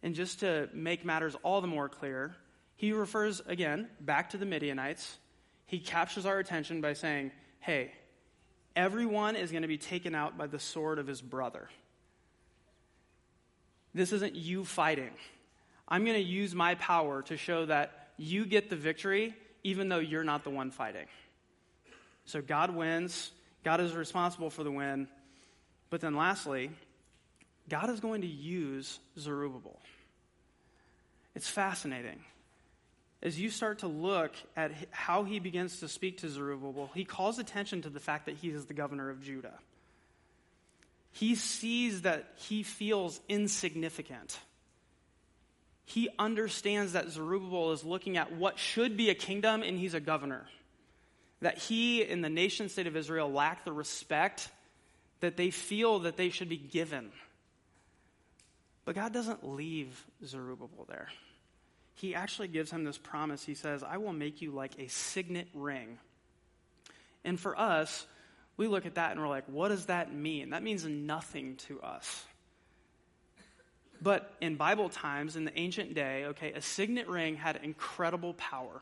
And 0.03 0.13
just 0.13 0.41
to 0.41 0.69
make 0.73 1.03
matters 1.03 1.35
all 1.41 1.61
the 1.61 1.67
more 1.67 1.89
clear, 1.89 2.35
he 2.75 2.91
refers 2.91 3.41
again 3.47 3.87
back 3.99 4.31
to 4.31 4.37
the 4.37 4.45
Midianites. 4.45 5.17
He 5.65 5.79
captures 5.79 6.25
our 6.25 6.37
attention 6.37 6.81
by 6.81 6.93
saying, 6.93 7.31
Hey, 7.59 7.91
everyone 8.75 9.35
is 9.35 9.51
going 9.51 9.63
to 9.63 9.67
be 9.67 9.79
taken 9.79 10.13
out 10.13 10.37
by 10.37 10.47
the 10.47 10.59
sword 10.59 10.99
of 10.99 11.07
his 11.07 11.21
brother. 11.21 11.69
This 13.95 14.11
isn't 14.11 14.35
you 14.35 14.65
fighting. 14.65 15.11
I'm 15.87 16.03
going 16.03 16.17
to 16.17 16.21
use 16.21 16.53
my 16.53 16.75
power 16.75 17.21
to 17.23 17.37
show 17.37 17.65
that 17.65 18.09
you 18.17 18.45
get 18.45 18.69
the 18.69 18.75
victory, 18.75 19.33
even 19.63 19.89
though 19.89 19.99
you're 19.99 20.23
not 20.23 20.43
the 20.43 20.49
one 20.49 20.69
fighting. 20.69 21.07
So 22.25 22.41
God 22.41 22.75
wins. 22.75 23.31
God 23.63 23.81
is 23.81 23.93
responsible 23.93 24.49
for 24.49 24.63
the 24.63 24.71
win. 24.71 25.07
But 25.89 26.01
then 26.01 26.15
lastly, 26.15 26.71
God 27.69 27.89
is 27.89 27.99
going 27.99 28.21
to 28.21 28.27
use 28.27 28.99
Zerubbabel. 29.17 29.79
It's 31.35 31.49
fascinating. 31.49 32.19
As 33.21 33.39
you 33.39 33.49
start 33.49 33.79
to 33.79 33.87
look 33.87 34.33
at 34.55 34.71
how 34.91 35.23
he 35.23 35.39
begins 35.39 35.79
to 35.79 35.87
speak 35.87 36.19
to 36.19 36.29
Zerubbabel, 36.29 36.91
he 36.93 37.05
calls 37.05 37.39
attention 37.39 37.81
to 37.81 37.89
the 37.89 37.99
fact 37.99 38.27
that 38.27 38.35
he 38.35 38.49
is 38.49 38.65
the 38.65 38.73
governor 38.73 39.09
of 39.09 39.21
Judah. 39.21 39.53
He 41.11 41.35
sees 41.35 42.03
that 42.03 42.25
he 42.35 42.61
feels 42.61 43.19
insignificant. 43.29 44.37
He 45.85 46.09
understands 46.19 46.93
that 46.93 47.09
Zerubbabel 47.09 47.71
is 47.71 47.83
looking 47.83 48.17
at 48.17 48.33
what 48.33 48.59
should 48.59 48.97
be 48.97 49.09
a 49.09 49.15
kingdom 49.15 49.63
and 49.63 49.77
he's 49.77 49.93
a 49.93 49.99
governor. 49.99 50.45
That 51.41 51.57
he 51.57 52.03
and 52.03 52.23
the 52.23 52.29
nation 52.29 52.69
state 52.69 52.87
of 52.87 52.95
Israel 52.95 53.31
lack 53.31 53.65
the 53.65 53.71
respect 53.71 54.49
that 55.19 55.37
they 55.37 55.49
feel 55.49 55.99
that 55.99 56.17
they 56.17 56.29
should 56.29 56.49
be 56.49 56.57
given. 56.57 57.11
But 58.85 58.95
God 58.95 59.13
doesn't 59.13 59.47
leave 59.47 60.05
Zerubbabel 60.23 60.85
there. 60.87 61.09
He 61.95 62.13
actually 62.13 62.49
gives 62.49 62.71
him 62.71 62.83
this 62.83 62.97
promise. 62.97 63.43
He 63.43 63.55
says, 63.55 63.83
I 63.83 63.97
will 63.97 64.13
make 64.13 64.41
you 64.41 64.51
like 64.51 64.77
a 64.77 64.87
signet 64.87 65.47
ring. 65.53 65.97
And 67.23 67.39
for 67.39 67.57
us, 67.57 68.05
we 68.57 68.67
look 68.67 68.85
at 68.85 68.95
that 68.95 69.11
and 69.11 69.21
we're 69.21 69.27
like, 69.27 69.45
what 69.47 69.69
does 69.69 69.87
that 69.87 70.13
mean? 70.13 70.51
That 70.51 70.61
means 70.61 70.85
nothing 70.85 71.55
to 71.67 71.81
us. 71.81 72.25
But 74.01 74.33
in 74.41 74.55
Bible 74.55 74.89
times, 74.89 75.35
in 75.35 75.45
the 75.45 75.57
ancient 75.57 75.95
day, 75.95 76.25
okay, 76.25 76.51
a 76.51 76.61
signet 76.61 77.07
ring 77.07 77.35
had 77.35 77.59
incredible 77.63 78.33
power. 78.35 78.81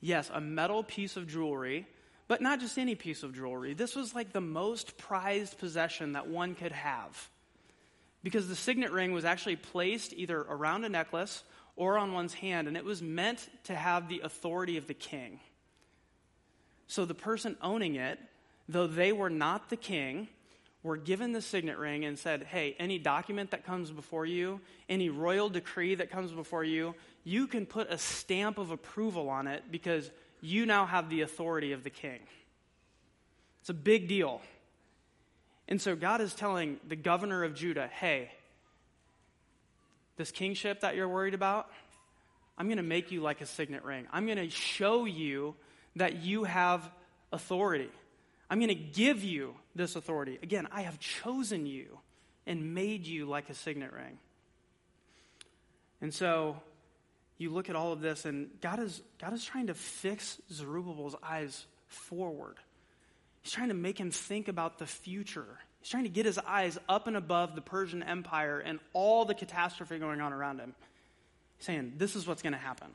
Yes, 0.00 0.30
a 0.32 0.40
metal 0.40 0.82
piece 0.82 1.16
of 1.16 1.26
jewelry 1.26 1.86
but 2.28 2.42
not 2.42 2.60
just 2.60 2.78
any 2.78 2.94
piece 2.94 3.22
of 3.22 3.34
jewelry. 3.34 3.74
This 3.74 3.96
was 3.96 4.14
like 4.14 4.32
the 4.32 4.40
most 4.40 4.98
prized 4.98 5.58
possession 5.58 6.12
that 6.12 6.28
one 6.28 6.54
could 6.54 6.72
have. 6.72 7.30
Because 8.22 8.48
the 8.48 8.54
signet 8.54 8.92
ring 8.92 9.12
was 9.12 9.24
actually 9.24 9.56
placed 9.56 10.12
either 10.12 10.38
around 10.40 10.84
a 10.84 10.88
necklace 10.88 11.42
or 11.74 11.96
on 11.96 12.12
one's 12.12 12.34
hand, 12.34 12.68
and 12.68 12.76
it 12.76 12.84
was 12.84 13.00
meant 13.00 13.48
to 13.64 13.74
have 13.74 14.08
the 14.08 14.20
authority 14.20 14.76
of 14.76 14.86
the 14.86 14.94
king. 14.94 15.40
So 16.86 17.04
the 17.04 17.14
person 17.14 17.56
owning 17.62 17.94
it, 17.94 18.18
though 18.68 18.86
they 18.86 19.12
were 19.12 19.30
not 19.30 19.70
the 19.70 19.76
king, 19.76 20.28
were 20.82 20.96
given 20.96 21.32
the 21.32 21.40
signet 21.40 21.78
ring 21.78 22.04
and 22.04 22.18
said, 22.18 22.42
Hey, 22.42 22.74
any 22.78 22.98
document 22.98 23.52
that 23.52 23.64
comes 23.64 23.90
before 23.90 24.26
you, 24.26 24.60
any 24.88 25.08
royal 25.08 25.48
decree 25.48 25.94
that 25.94 26.10
comes 26.10 26.32
before 26.32 26.64
you, 26.64 26.94
you 27.24 27.46
can 27.46 27.64
put 27.64 27.90
a 27.90 27.98
stamp 27.98 28.58
of 28.58 28.70
approval 28.70 29.28
on 29.28 29.46
it 29.46 29.64
because 29.70 30.10
you 30.40 30.66
now 30.66 30.86
have 30.86 31.10
the 31.10 31.22
authority 31.22 31.72
of 31.72 31.84
the 31.84 31.90
king. 31.90 32.20
It's 33.60 33.70
a 33.70 33.74
big 33.74 34.08
deal. 34.08 34.40
And 35.68 35.80
so 35.80 35.94
God 35.94 36.20
is 36.20 36.34
telling 36.34 36.78
the 36.86 36.96
governor 36.96 37.44
of 37.44 37.54
Judah, 37.54 37.88
hey, 37.88 38.30
this 40.16 40.30
kingship 40.30 40.80
that 40.80 40.96
you're 40.96 41.08
worried 41.08 41.34
about, 41.34 41.68
I'm 42.56 42.66
going 42.66 42.78
to 42.78 42.82
make 42.82 43.12
you 43.12 43.20
like 43.20 43.40
a 43.40 43.46
signet 43.46 43.84
ring. 43.84 44.06
I'm 44.12 44.26
going 44.26 44.38
to 44.38 44.50
show 44.50 45.04
you 45.04 45.54
that 45.96 46.22
you 46.22 46.44
have 46.44 46.90
authority. 47.32 47.90
I'm 48.50 48.58
going 48.58 48.68
to 48.68 48.74
give 48.74 49.22
you 49.22 49.54
this 49.74 49.94
authority. 49.94 50.38
Again, 50.42 50.66
I 50.72 50.82
have 50.82 50.98
chosen 50.98 51.66
you 51.66 51.98
and 52.46 52.74
made 52.74 53.06
you 53.06 53.26
like 53.26 53.50
a 53.50 53.54
signet 53.54 53.92
ring. 53.92 54.18
And 56.00 56.14
so 56.14 56.56
you 57.38 57.50
look 57.50 57.70
at 57.70 57.76
all 57.76 57.92
of 57.92 58.00
this, 58.00 58.24
and 58.24 58.50
God 58.60 58.80
is, 58.80 59.00
God 59.20 59.32
is 59.32 59.44
trying 59.44 59.68
to 59.68 59.74
fix 59.74 60.40
Zerubbabel's 60.52 61.14
eyes 61.22 61.66
forward. 61.86 62.56
He's 63.42 63.52
trying 63.52 63.68
to 63.68 63.74
make 63.74 63.98
him 63.98 64.10
think 64.10 64.48
about 64.48 64.78
the 64.78 64.86
future. 64.86 65.46
He's 65.80 65.88
trying 65.88 66.02
to 66.02 66.10
get 66.10 66.26
his 66.26 66.38
eyes 66.38 66.76
up 66.88 67.06
and 67.06 67.16
above 67.16 67.54
the 67.54 67.60
Persian 67.60 68.02
Empire 68.02 68.58
and 68.58 68.80
all 68.92 69.24
the 69.24 69.34
catastrophe 69.34 69.98
going 69.98 70.20
on 70.20 70.32
around 70.32 70.58
him. 70.58 70.74
He's 71.56 71.66
saying, 71.66 71.94
This 71.96 72.16
is 72.16 72.26
what's 72.26 72.42
going 72.42 72.52
to 72.52 72.58
happen. 72.58 72.88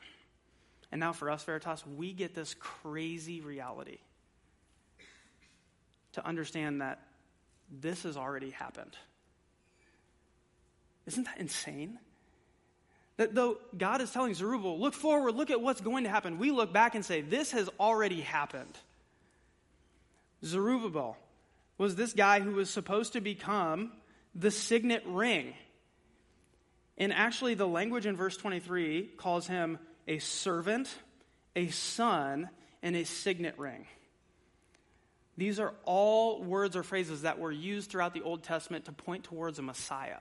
And 0.92 1.00
now 1.00 1.12
for 1.12 1.30
us, 1.30 1.42
Veritas, 1.42 1.82
we 1.96 2.12
get 2.12 2.34
this 2.34 2.54
crazy 2.54 3.40
reality 3.40 3.98
to 6.12 6.24
understand 6.24 6.82
that 6.82 7.00
this 7.70 8.04
has 8.04 8.16
already 8.16 8.50
happened. 8.50 8.96
Isn't 11.06 11.24
that 11.24 11.38
insane? 11.38 11.98
That 13.16 13.34
though 13.34 13.58
God 13.76 14.00
is 14.00 14.10
telling 14.10 14.34
Zerubbabel, 14.34 14.80
look 14.80 14.94
forward, 14.94 15.34
look 15.34 15.50
at 15.50 15.60
what's 15.60 15.80
going 15.80 16.04
to 16.04 16.10
happen, 16.10 16.38
we 16.38 16.50
look 16.50 16.72
back 16.72 16.94
and 16.94 17.04
say, 17.04 17.20
this 17.20 17.52
has 17.52 17.70
already 17.78 18.20
happened. 18.20 18.76
Zerubbabel 20.44 21.16
was 21.78 21.94
this 21.94 22.12
guy 22.12 22.40
who 22.40 22.52
was 22.52 22.70
supposed 22.70 23.12
to 23.12 23.20
become 23.20 23.92
the 24.34 24.50
signet 24.50 25.04
ring. 25.06 25.54
And 26.98 27.12
actually, 27.12 27.54
the 27.54 27.66
language 27.66 28.06
in 28.06 28.16
verse 28.16 28.36
23 28.36 29.10
calls 29.16 29.46
him 29.46 29.78
a 30.06 30.18
servant, 30.18 30.92
a 31.56 31.68
son, 31.68 32.48
and 32.82 32.96
a 32.96 33.04
signet 33.04 33.58
ring. 33.58 33.86
These 35.36 35.58
are 35.58 35.74
all 35.84 36.42
words 36.42 36.76
or 36.76 36.82
phrases 36.82 37.22
that 37.22 37.38
were 37.38 37.50
used 37.50 37.90
throughout 37.90 38.14
the 38.14 38.22
Old 38.22 38.44
Testament 38.44 38.84
to 38.84 38.92
point 38.92 39.24
towards 39.24 39.58
a 39.58 39.62
Messiah 39.62 40.18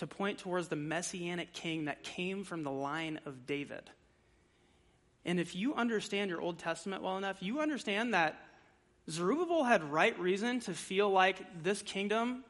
to 0.00 0.06
point 0.06 0.38
towards 0.38 0.68
the 0.68 0.76
messianic 0.76 1.52
king 1.52 1.84
that 1.84 2.02
came 2.02 2.42
from 2.42 2.62
the 2.62 2.70
line 2.70 3.20
of 3.26 3.46
David. 3.46 3.82
And 5.26 5.38
if 5.38 5.54
you 5.54 5.74
understand 5.74 6.30
your 6.30 6.40
Old 6.40 6.58
Testament 6.58 7.02
well 7.02 7.18
enough, 7.18 7.36
you 7.40 7.60
understand 7.60 8.14
that 8.14 8.42
Zerubbabel 9.10 9.62
had 9.62 9.84
right 9.84 10.18
reason 10.18 10.60
to 10.60 10.72
feel 10.72 11.10
like 11.10 11.62
this 11.62 11.82
kingdom 11.82 12.44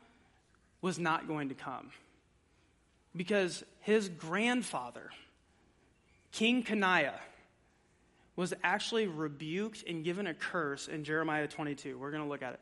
was 0.81 1.01
not 1.01 1.27
going 1.27 1.49
to 1.49 1.57
come. 1.57 1.91
Because 3.17 3.65
his 3.81 4.09
grandfather, 4.09 5.11
King 6.31 6.63
Coniah, 6.63 7.19
was 8.37 8.55
actually 8.63 9.09
rebuked 9.09 9.83
and 9.89 10.05
given 10.05 10.29
a 10.29 10.35
curse 10.35 10.87
in 10.87 11.03
Jeremiah 11.03 11.49
22. 11.49 11.99
We're 11.99 12.13
going 12.13 12.23
to 12.23 12.29
look 12.29 12.43
at 12.43 12.55
it. 12.55 12.61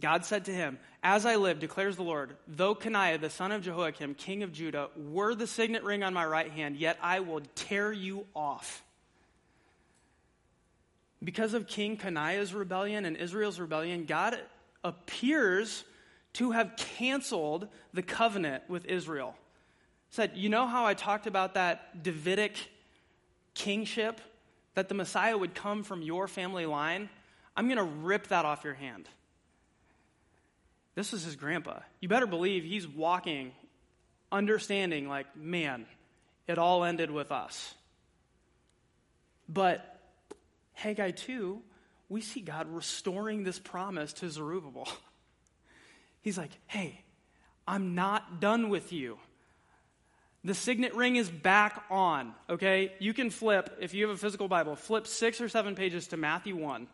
God 0.00 0.24
said 0.24 0.46
to 0.46 0.52
him, 0.52 0.78
As 1.02 1.24
I 1.24 1.36
live, 1.36 1.60
declares 1.60 1.96
the 1.96 2.02
Lord, 2.02 2.36
though 2.48 2.74
Coniah, 2.74 3.20
the 3.20 3.30
son 3.30 3.52
of 3.52 3.62
Jehoiakim, 3.62 4.14
king 4.14 4.42
of 4.42 4.52
Judah, 4.52 4.88
were 4.96 5.34
the 5.34 5.46
signet 5.46 5.84
ring 5.84 6.02
on 6.02 6.14
my 6.14 6.26
right 6.26 6.50
hand, 6.50 6.76
yet 6.76 6.98
I 7.00 7.20
will 7.20 7.42
tear 7.54 7.92
you 7.92 8.26
off. 8.34 8.82
Because 11.22 11.54
of 11.54 11.66
King 11.66 11.96
Coniah's 11.96 12.52
rebellion 12.52 13.04
and 13.04 13.16
Israel's 13.16 13.60
rebellion, 13.60 14.04
God 14.04 14.38
appears 14.82 15.84
to 16.34 16.50
have 16.50 16.74
canceled 16.76 17.68
the 17.94 18.02
covenant 18.02 18.64
with 18.68 18.84
Israel. 18.86 19.36
Said, 20.10 20.32
You 20.34 20.48
know 20.48 20.66
how 20.66 20.84
I 20.84 20.94
talked 20.94 21.26
about 21.26 21.54
that 21.54 22.02
Davidic 22.02 22.56
kingship? 23.54 24.20
That 24.74 24.88
the 24.88 24.94
Messiah 24.94 25.38
would 25.38 25.54
come 25.54 25.84
from 25.84 26.02
your 26.02 26.26
family 26.26 26.66
line? 26.66 27.08
I'm 27.56 27.66
going 27.66 27.78
to 27.78 27.84
rip 27.84 28.26
that 28.28 28.44
off 28.44 28.64
your 28.64 28.74
hand. 28.74 29.08
This 30.94 31.12
was 31.12 31.24
his 31.24 31.36
grandpa. 31.36 31.80
You 32.00 32.08
better 32.08 32.26
believe 32.26 32.64
he's 32.64 32.86
walking, 32.86 33.52
understanding, 34.30 35.08
like, 35.08 35.36
man, 35.36 35.86
it 36.46 36.58
all 36.58 36.84
ended 36.84 37.10
with 37.10 37.32
us. 37.32 37.74
But 39.48 40.00
Haggai 40.74 41.12
2, 41.12 41.60
we 42.08 42.20
see 42.20 42.40
God 42.40 42.68
restoring 42.68 43.44
this 43.44 43.58
promise 43.58 44.12
to 44.14 44.30
Zerubbabel. 44.30 44.88
He's 46.22 46.38
like, 46.38 46.52
hey, 46.66 47.02
I'm 47.66 47.94
not 47.94 48.40
done 48.40 48.68
with 48.68 48.92
you. 48.92 49.18
The 50.42 50.54
signet 50.54 50.94
ring 50.94 51.16
is 51.16 51.30
back 51.30 51.84
on, 51.90 52.34
okay? 52.50 52.92
You 52.98 53.14
can 53.14 53.30
flip, 53.30 53.78
if 53.80 53.94
you 53.94 54.06
have 54.06 54.14
a 54.14 54.18
physical 54.18 54.46
Bible, 54.46 54.76
flip 54.76 55.06
six 55.06 55.40
or 55.40 55.48
seven 55.48 55.74
pages 55.74 56.08
to 56.08 56.18
Matthew 56.18 56.54
1. 56.54 56.86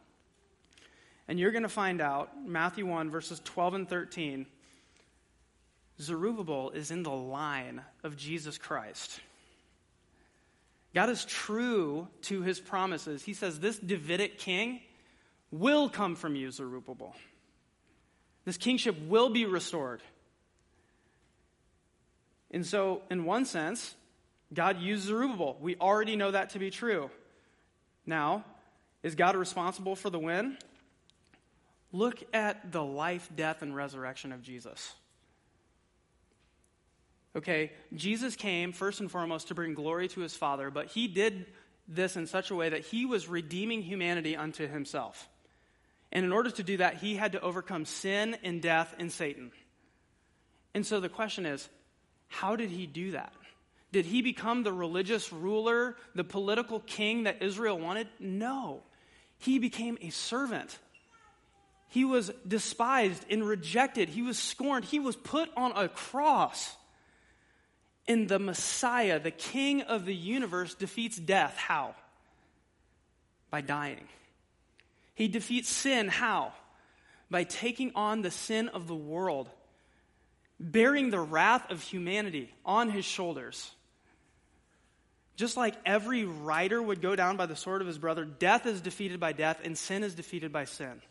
And 1.31 1.39
you're 1.39 1.53
going 1.53 1.63
to 1.63 1.69
find 1.69 2.01
out, 2.01 2.45
Matthew 2.45 2.85
1, 2.85 3.09
verses 3.09 3.41
12 3.45 3.75
and 3.75 3.89
13, 3.89 4.47
Zerubbabel 6.01 6.71
is 6.71 6.91
in 6.91 7.05
the 7.05 7.11
line 7.11 7.83
of 8.03 8.17
Jesus 8.17 8.59
Christ. 8.59 9.21
God 10.93 11.09
is 11.09 11.25
true 11.25 12.09
to 12.23 12.43
his 12.43 12.59
promises. 12.59 13.23
He 13.23 13.33
says, 13.33 13.61
This 13.61 13.79
Davidic 13.79 14.39
king 14.39 14.81
will 15.53 15.89
come 15.89 16.17
from 16.17 16.35
you, 16.35 16.51
Zerubbabel. 16.51 17.15
This 18.45 18.57
kingship 18.57 19.01
will 19.07 19.29
be 19.29 19.45
restored. 19.47 20.03
And 22.51 22.67
so, 22.67 23.03
in 23.09 23.25
one 23.25 23.45
sense, 23.45 23.95
God 24.53 24.81
used 24.81 25.05
Zerubbabel. 25.05 25.59
We 25.61 25.77
already 25.77 26.17
know 26.17 26.33
that 26.33 26.51
to 26.51 26.59
be 26.59 26.71
true. 26.71 27.09
Now, 28.05 28.45
is 29.05 29.15
God 29.15 29.37
responsible 29.37 29.95
for 29.95 30.11
the 30.11 30.19
win? 30.19 30.57
Look 31.93 32.23
at 32.33 32.73
the 32.73 32.83
life, 32.83 33.29
death, 33.35 33.63
and 33.63 33.75
resurrection 33.75 34.33
of 34.33 34.43
Jesus. 34.43 34.95
Okay, 37.37 37.73
Jesus 37.95 38.35
came 38.37 38.73
first 38.73 39.01
and 39.01 39.11
foremost 39.11 39.49
to 39.49 39.55
bring 39.55 39.75
glory 39.75 40.09
to 40.09 40.21
his 40.21 40.35
Father, 40.35 40.71
but 40.71 40.87
he 40.87 41.07
did 41.07 41.47
this 41.87 42.17
in 42.17 42.27
such 42.27 42.51
a 42.51 42.55
way 42.55 42.69
that 42.69 42.87
he 42.87 43.07
was 43.07 43.29
redeeming 43.29 43.83
humanity 43.83 44.37
unto 44.37 44.67
himself. 44.67 45.29
And 46.13 46.25
in 46.25 46.33
order 46.33 46.51
to 46.51 46.63
do 46.63 46.79
that, 46.79 46.97
he 46.97 47.17
had 47.17 47.33
to 47.33 47.41
overcome 47.41 47.85
sin 47.85 48.37
and 48.43 48.61
death 48.61 48.95
and 48.99 49.13
Satan. 49.13 49.53
And 50.75 50.85
so 50.85 51.01
the 51.01 51.09
question 51.09 51.47
is 51.47 51.69
how 52.29 52.57
did 52.57 52.71
he 52.71 52.87
do 52.87 53.13
that? 53.13 53.33
Did 53.93 54.07
he 54.07 54.23
become 54.23 54.63
the 54.63 54.73
religious 54.73 55.33
ruler, 55.33 55.97
the 56.15 56.25
political 56.25 56.81
king 56.81 57.25
that 57.25 57.43
Israel 57.43 57.79
wanted? 57.79 58.09
No. 58.21 58.83
He 59.39 59.59
became 59.59 59.99
a 60.01 60.11
servant. 60.11 60.79
He 61.91 62.05
was 62.05 62.31
despised 62.47 63.25
and 63.29 63.47
rejected. 63.47 64.09
He 64.09 64.23
was 64.23 64.39
scorned. 64.39 64.85
He 64.85 65.01
was 65.01 65.17
put 65.17 65.51
on 65.57 65.73
a 65.73 65.89
cross. 65.89 66.77
And 68.07 68.29
the 68.29 68.39
Messiah, 68.39 69.19
the 69.19 69.33
King 69.33 69.83
of 69.83 70.05
the 70.05 70.15
universe, 70.15 70.75
defeats 70.75 71.17
death. 71.17 71.57
How? 71.57 71.97
By 73.51 73.61
dying. 73.61 74.07
He 75.15 75.27
defeats 75.27 75.69
sin. 75.69 76.07
How? 76.07 76.53
By 77.29 77.43
taking 77.43 77.91
on 77.97 78.23
the 78.23 78.31
sin 78.31 78.69
of 78.69 78.87
the 78.87 78.95
world, 78.95 79.51
bearing 80.61 81.11
the 81.11 81.21
wrath 81.21 81.71
of 81.73 81.83
humanity 81.83 82.55
on 82.65 82.89
his 82.89 83.05
shoulders. 83.05 83.69
Just 85.35 85.57
like 85.57 85.75
every 85.85 86.25
rider 86.25 86.81
would 86.81 87.03
go 87.03 87.17
down 87.17 87.37
by 87.37 87.47
the 87.47 87.57
sword 87.57 87.81
of 87.81 87.89
his 87.89 87.99
brother, 87.99 88.25
death 88.25 88.67
is 88.67 88.81
defeated 88.81 89.19
by 89.19 89.33
death, 89.33 89.59
and 89.65 89.77
sin 89.77 90.05
is 90.05 90.15
defeated 90.15 90.53
by 90.53 90.67
sin. 90.67 91.03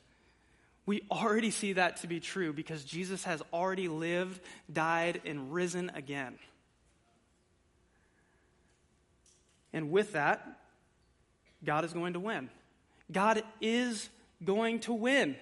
We 0.90 1.04
already 1.12 1.52
see 1.52 1.74
that 1.74 1.98
to 1.98 2.08
be 2.08 2.20
true 2.20 2.52
because 2.52 2.84
Jesus 2.84 3.24
has 3.26 3.44
already 3.54 3.88
lived, 3.88 4.42
died, 4.74 5.22
and 5.24 5.54
risen 5.54 5.92
again. 5.94 6.40
And 9.72 9.92
with 9.92 10.14
that, 10.14 10.44
God 11.64 11.86
is 11.86 11.94
going 11.94 12.14
to 12.14 12.20
win. 12.20 12.50
God 13.12 13.44
is 13.62 14.10
going 14.44 14.80
to 14.80 14.94
win. 14.94 15.36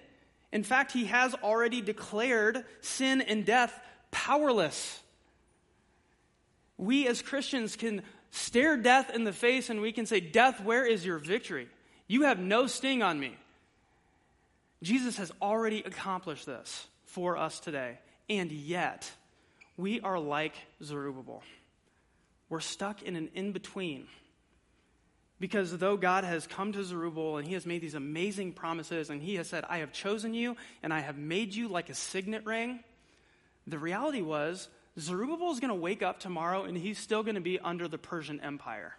In 0.52 0.64
fact, 0.64 0.92
he 0.92 1.06
has 1.06 1.34
already 1.36 1.80
declared 1.80 2.66
sin 2.82 3.22
and 3.22 3.46
death 3.46 3.74
powerless. 4.12 5.02
We 6.78 7.08
as 7.08 7.22
Christians 7.22 7.78
can 7.78 8.02
stare 8.32 8.76
death 8.76 9.16
in 9.16 9.24
the 9.24 9.32
face 9.32 9.70
and 9.70 9.80
we 9.80 9.94
can 9.94 10.08
say, 10.08 10.20
Death, 10.20 10.60
where 10.62 10.86
is 10.86 11.06
your 11.06 11.20
victory? 11.20 11.70
You 12.06 12.24
have 12.24 12.38
no 12.38 12.68
sting 12.68 13.02
on 13.02 13.18
me. 13.18 13.38
Jesus 14.84 15.18
has 15.18 15.32
already 15.42 15.82
accomplished 15.84 16.46
this 16.46 16.88
for 17.06 17.38
us 17.38 17.60
today. 17.60 18.00
And 18.30 18.52
yet, 18.52 19.12
we 19.76 20.02
are 20.02 20.20
like 20.20 20.56
Zerubbabel. 20.84 21.44
We're 22.50 22.60
stuck 22.60 23.02
in 23.02 23.16
an 23.16 23.30
in 23.34 23.52
between. 23.52 24.08
Because 25.40 25.78
though 25.78 25.98
God 25.98 26.24
has 26.24 26.48
come 26.48 26.74
to 26.74 26.84
Zerubbabel 26.84 27.38
and 27.38 27.48
he 27.48 27.54
has 27.54 27.66
made 27.66 27.82
these 27.82 27.94
amazing 27.94 28.54
promises 28.54 29.10
and 29.10 29.22
he 29.22 29.36
has 29.36 29.48
said, 29.48 29.66
I 29.70 29.80
have 29.80 29.92
chosen 29.92 30.34
you 30.34 30.58
and 30.82 30.92
I 30.92 31.00
have 31.00 31.18
made 31.18 31.54
you 31.54 31.68
like 31.68 31.90
a 31.90 31.94
signet 31.94 32.46
ring, 32.46 32.80
the 33.68 33.78
reality 33.78 34.22
was 34.22 34.68
Zerubbabel 35.00 35.52
is 35.52 35.60
going 35.60 35.70
to 35.70 35.76
wake 35.76 36.02
up 36.02 36.20
tomorrow 36.20 36.64
and 36.64 36.76
he's 36.76 36.98
still 36.98 37.22
going 37.22 37.36
to 37.36 37.42
be 37.42 37.60
under 37.60 37.88
the 37.88 38.00
Persian 38.00 38.42
Empire. 38.42 38.96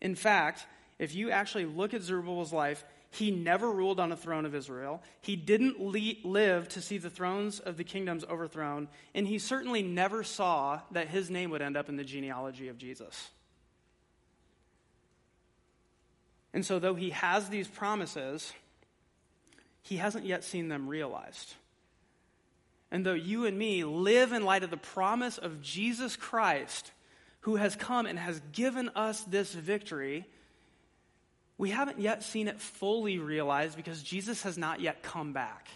In 0.00 0.16
fact, 0.16 0.66
if 0.98 1.14
you 1.14 1.30
actually 1.30 1.66
look 1.66 1.94
at 1.94 2.02
Zerubbabel's 2.02 2.52
life, 2.52 2.84
he 3.10 3.30
never 3.30 3.70
ruled 3.70 4.00
on 4.00 4.12
a 4.12 4.16
throne 4.16 4.44
of 4.44 4.54
Israel. 4.54 5.02
He 5.20 5.36
didn't 5.36 5.80
le- 5.80 6.14
live 6.24 6.68
to 6.70 6.82
see 6.82 6.98
the 6.98 7.10
thrones 7.10 7.60
of 7.60 7.76
the 7.76 7.84
kingdoms 7.84 8.24
overthrown. 8.24 8.88
And 9.14 9.26
he 9.26 9.38
certainly 9.38 9.82
never 9.82 10.22
saw 10.22 10.80
that 10.90 11.08
his 11.08 11.30
name 11.30 11.50
would 11.50 11.62
end 11.62 11.76
up 11.76 11.88
in 11.88 11.96
the 11.96 12.04
genealogy 12.04 12.68
of 12.68 12.78
Jesus. 12.78 13.30
And 16.52 16.64
so, 16.64 16.78
though 16.78 16.94
he 16.94 17.10
has 17.10 17.48
these 17.48 17.68
promises, 17.68 18.52
he 19.82 19.96
hasn't 19.96 20.24
yet 20.24 20.42
seen 20.42 20.68
them 20.68 20.88
realized. 20.88 21.54
And 22.90 23.04
though 23.04 23.14
you 23.14 23.46
and 23.46 23.58
me 23.58 23.84
live 23.84 24.32
in 24.32 24.44
light 24.44 24.62
of 24.62 24.70
the 24.70 24.76
promise 24.76 25.38
of 25.38 25.60
Jesus 25.60 26.16
Christ, 26.16 26.92
who 27.40 27.56
has 27.56 27.76
come 27.76 28.06
and 28.06 28.18
has 28.18 28.40
given 28.52 28.90
us 28.94 29.22
this 29.24 29.52
victory, 29.52 30.26
we 31.58 31.70
haven't 31.70 32.00
yet 32.00 32.22
seen 32.22 32.48
it 32.48 32.60
fully 32.60 33.18
realized 33.18 33.76
because 33.76 34.02
Jesus 34.02 34.42
has 34.42 34.58
not 34.58 34.80
yet 34.80 35.02
come 35.02 35.32
back. 35.32 35.68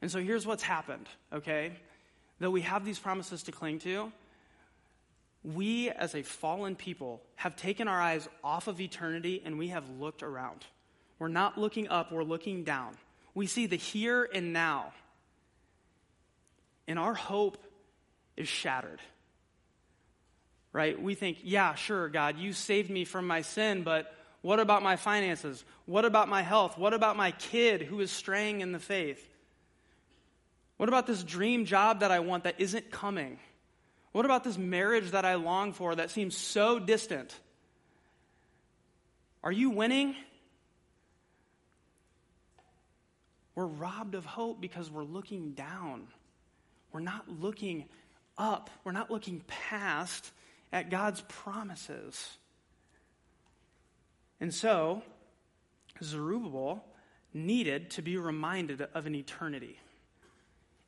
And 0.00 0.10
so 0.10 0.18
here's 0.18 0.46
what's 0.46 0.62
happened, 0.62 1.08
okay? 1.32 1.72
Though 2.38 2.50
we 2.50 2.62
have 2.62 2.84
these 2.84 2.98
promises 2.98 3.42
to 3.44 3.52
cling 3.52 3.80
to, 3.80 4.12
we 5.42 5.90
as 5.90 6.14
a 6.14 6.22
fallen 6.22 6.74
people 6.74 7.22
have 7.36 7.54
taken 7.54 7.86
our 7.86 8.00
eyes 8.00 8.28
off 8.42 8.66
of 8.66 8.80
eternity 8.80 9.42
and 9.44 9.58
we 9.58 9.68
have 9.68 9.88
looked 10.00 10.22
around. 10.22 10.64
We're 11.18 11.28
not 11.28 11.58
looking 11.58 11.88
up, 11.88 12.10
we're 12.10 12.24
looking 12.24 12.64
down. 12.64 12.94
We 13.34 13.46
see 13.46 13.66
the 13.66 13.76
here 13.76 14.28
and 14.32 14.52
now. 14.52 14.92
And 16.88 16.98
our 16.98 17.14
hope 17.14 17.58
is 18.36 18.48
shattered. 18.48 19.00
Right? 20.72 21.00
We 21.00 21.14
think, 21.14 21.38
yeah, 21.42 21.74
sure, 21.74 22.08
God, 22.08 22.38
you 22.38 22.52
saved 22.52 22.90
me 22.90 23.04
from 23.04 23.26
my 23.26 23.42
sin, 23.42 23.82
but 23.82 24.12
what 24.44 24.60
about 24.60 24.82
my 24.82 24.96
finances? 24.96 25.64
What 25.86 26.04
about 26.04 26.28
my 26.28 26.42
health? 26.42 26.76
What 26.76 26.92
about 26.92 27.16
my 27.16 27.30
kid 27.30 27.80
who 27.80 28.00
is 28.00 28.10
straying 28.10 28.60
in 28.60 28.72
the 28.72 28.78
faith? 28.78 29.26
What 30.76 30.90
about 30.90 31.06
this 31.06 31.22
dream 31.22 31.64
job 31.64 32.00
that 32.00 32.10
I 32.10 32.20
want 32.20 32.44
that 32.44 32.56
isn't 32.58 32.90
coming? 32.90 33.38
What 34.12 34.26
about 34.26 34.44
this 34.44 34.58
marriage 34.58 35.12
that 35.12 35.24
I 35.24 35.36
long 35.36 35.72
for 35.72 35.94
that 35.94 36.10
seems 36.10 36.36
so 36.36 36.78
distant? 36.78 37.34
Are 39.42 39.50
you 39.50 39.70
winning? 39.70 40.14
We're 43.54 43.64
robbed 43.64 44.14
of 44.14 44.26
hope 44.26 44.60
because 44.60 44.90
we're 44.90 45.04
looking 45.04 45.52
down. 45.52 46.06
We're 46.92 47.00
not 47.00 47.26
looking 47.40 47.86
up. 48.36 48.68
We're 48.84 48.92
not 48.92 49.10
looking 49.10 49.40
past 49.46 50.30
at 50.70 50.90
God's 50.90 51.22
promises. 51.28 52.36
And 54.44 54.52
so, 54.52 55.00
Zerubbabel 56.02 56.84
needed 57.32 57.88
to 57.92 58.02
be 58.02 58.18
reminded 58.18 58.86
of 58.92 59.06
an 59.06 59.14
eternity. 59.14 59.80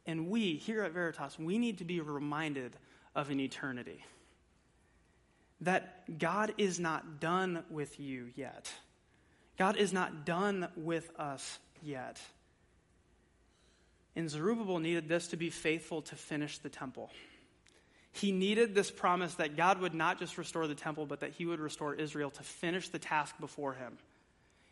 And 0.05 0.29
we, 0.29 0.57
here 0.57 0.83
at 0.83 0.93
Veritas, 0.93 1.39
we 1.39 1.57
need 1.57 1.79
to 1.79 1.85
be 1.87 2.03
reminded 2.03 2.77
of 3.15 3.31
an 3.31 3.41
eternity. 3.41 4.05
That 5.63 6.19
God 6.19 6.53
is 6.59 6.79
not 6.79 7.19
done 7.19 7.65
with 7.71 7.99
you 7.99 8.29
yet. 8.35 8.71
God 9.57 9.79
is 9.79 9.91
not 9.91 10.27
done 10.27 10.69
with 10.77 11.11
us 11.19 11.59
yet. 11.83 12.21
And 14.15 14.29
Zerubbabel 14.29 14.81
needed 14.81 15.09
this 15.09 15.29
to 15.29 15.39
be 15.39 15.49
faithful 15.49 16.03
to 16.03 16.15
finish 16.15 16.59
the 16.59 16.69
temple. 16.69 17.11
He 18.17 18.33
needed 18.33 18.75
this 18.75 18.91
promise 18.91 19.35
that 19.35 19.57
God 19.57 19.81
would 19.81 19.93
not 19.93 20.19
just 20.19 20.39
restore 20.39 20.67
the 20.67 20.75
temple, 20.75 21.05
but 21.05 21.21
that 21.21 21.33
he 21.33 21.45
would 21.45 21.61
restore 21.61 21.95
Israel 21.95 22.31
to 22.31 22.43
finish 22.43 22.89
the 22.89 22.99
task 22.99 23.35
before 23.39 23.75
him. 23.75 23.99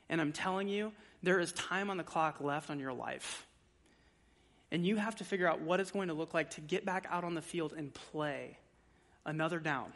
And 0.08 0.18
I'm 0.18 0.32
telling 0.32 0.68
you, 0.68 0.92
there 1.22 1.38
is 1.40 1.52
time 1.52 1.90
on 1.90 1.98
the 1.98 2.04
clock 2.04 2.40
left 2.40 2.70
on 2.70 2.80
your 2.80 2.94
life. 2.94 3.46
And 4.70 4.86
you 4.86 4.96
have 4.96 5.16
to 5.16 5.24
figure 5.24 5.46
out 5.46 5.60
what 5.60 5.78
it's 5.78 5.90
going 5.90 6.08
to 6.08 6.14
look 6.14 6.32
like 6.32 6.50
to 6.50 6.62
get 6.62 6.86
back 6.86 7.06
out 7.10 7.22
on 7.22 7.34
the 7.34 7.42
field 7.42 7.74
and 7.76 7.92
play 7.92 8.56
another 9.26 9.58
down. 9.58 9.92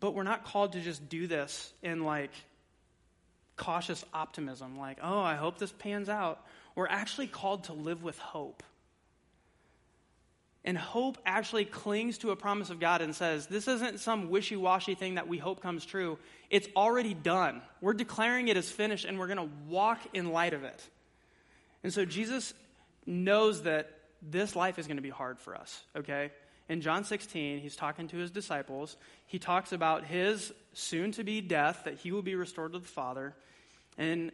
But 0.00 0.14
we're 0.14 0.24
not 0.24 0.44
called 0.44 0.72
to 0.72 0.80
just 0.80 1.08
do 1.08 1.28
this 1.28 1.72
in 1.82 2.04
like 2.04 2.32
cautious 3.56 4.04
optimism, 4.12 4.76
like, 4.76 4.98
oh, 5.02 5.20
I 5.20 5.36
hope 5.36 5.58
this 5.58 5.72
pans 5.72 6.08
out. 6.08 6.44
We're 6.74 6.88
actually 6.88 7.28
called 7.28 7.64
to 7.64 7.74
live 7.74 8.02
with 8.02 8.18
hope. 8.18 8.64
And 10.64 10.76
hope 10.76 11.16
actually 11.24 11.64
clings 11.64 12.18
to 12.18 12.32
a 12.32 12.36
promise 12.36 12.68
of 12.68 12.80
God 12.80 13.00
and 13.00 13.14
says, 13.14 13.46
This 13.46 13.66
isn't 13.66 14.00
some 14.00 14.28
wishy 14.28 14.56
washy 14.56 14.94
thing 14.94 15.14
that 15.14 15.26
we 15.26 15.38
hope 15.38 15.62
comes 15.62 15.86
true. 15.86 16.18
It's 16.50 16.68
already 16.76 17.14
done. 17.14 17.62
We're 17.80 17.94
declaring 17.94 18.48
it 18.48 18.56
as 18.58 18.70
finished, 18.70 19.06
and 19.06 19.18
we're 19.18 19.26
going 19.26 19.48
to 19.48 19.54
walk 19.68 20.00
in 20.12 20.32
light 20.32 20.52
of 20.52 20.64
it. 20.64 20.82
And 21.82 21.92
so 21.92 22.04
Jesus 22.04 22.52
knows 23.06 23.62
that 23.62 23.90
this 24.20 24.54
life 24.54 24.78
is 24.78 24.86
going 24.86 24.98
to 24.98 25.02
be 25.02 25.10
hard 25.10 25.38
for 25.38 25.56
us, 25.56 25.82
okay? 25.96 26.30
In 26.68 26.82
John 26.82 27.04
16, 27.04 27.58
he's 27.60 27.74
talking 27.74 28.08
to 28.08 28.16
his 28.18 28.30
disciples. 28.30 28.96
He 29.26 29.38
talks 29.38 29.72
about 29.72 30.04
his 30.04 30.52
soon 30.74 31.12
to 31.12 31.24
be 31.24 31.40
death, 31.40 31.82
that 31.84 31.94
he 31.94 32.12
will 32.12 32.22
be 32.22 32.34
restored 32.34 32.74
to 32.74 32.78
the 32.78 32.86
Father. 32.86 33.34
And 33.96 34.30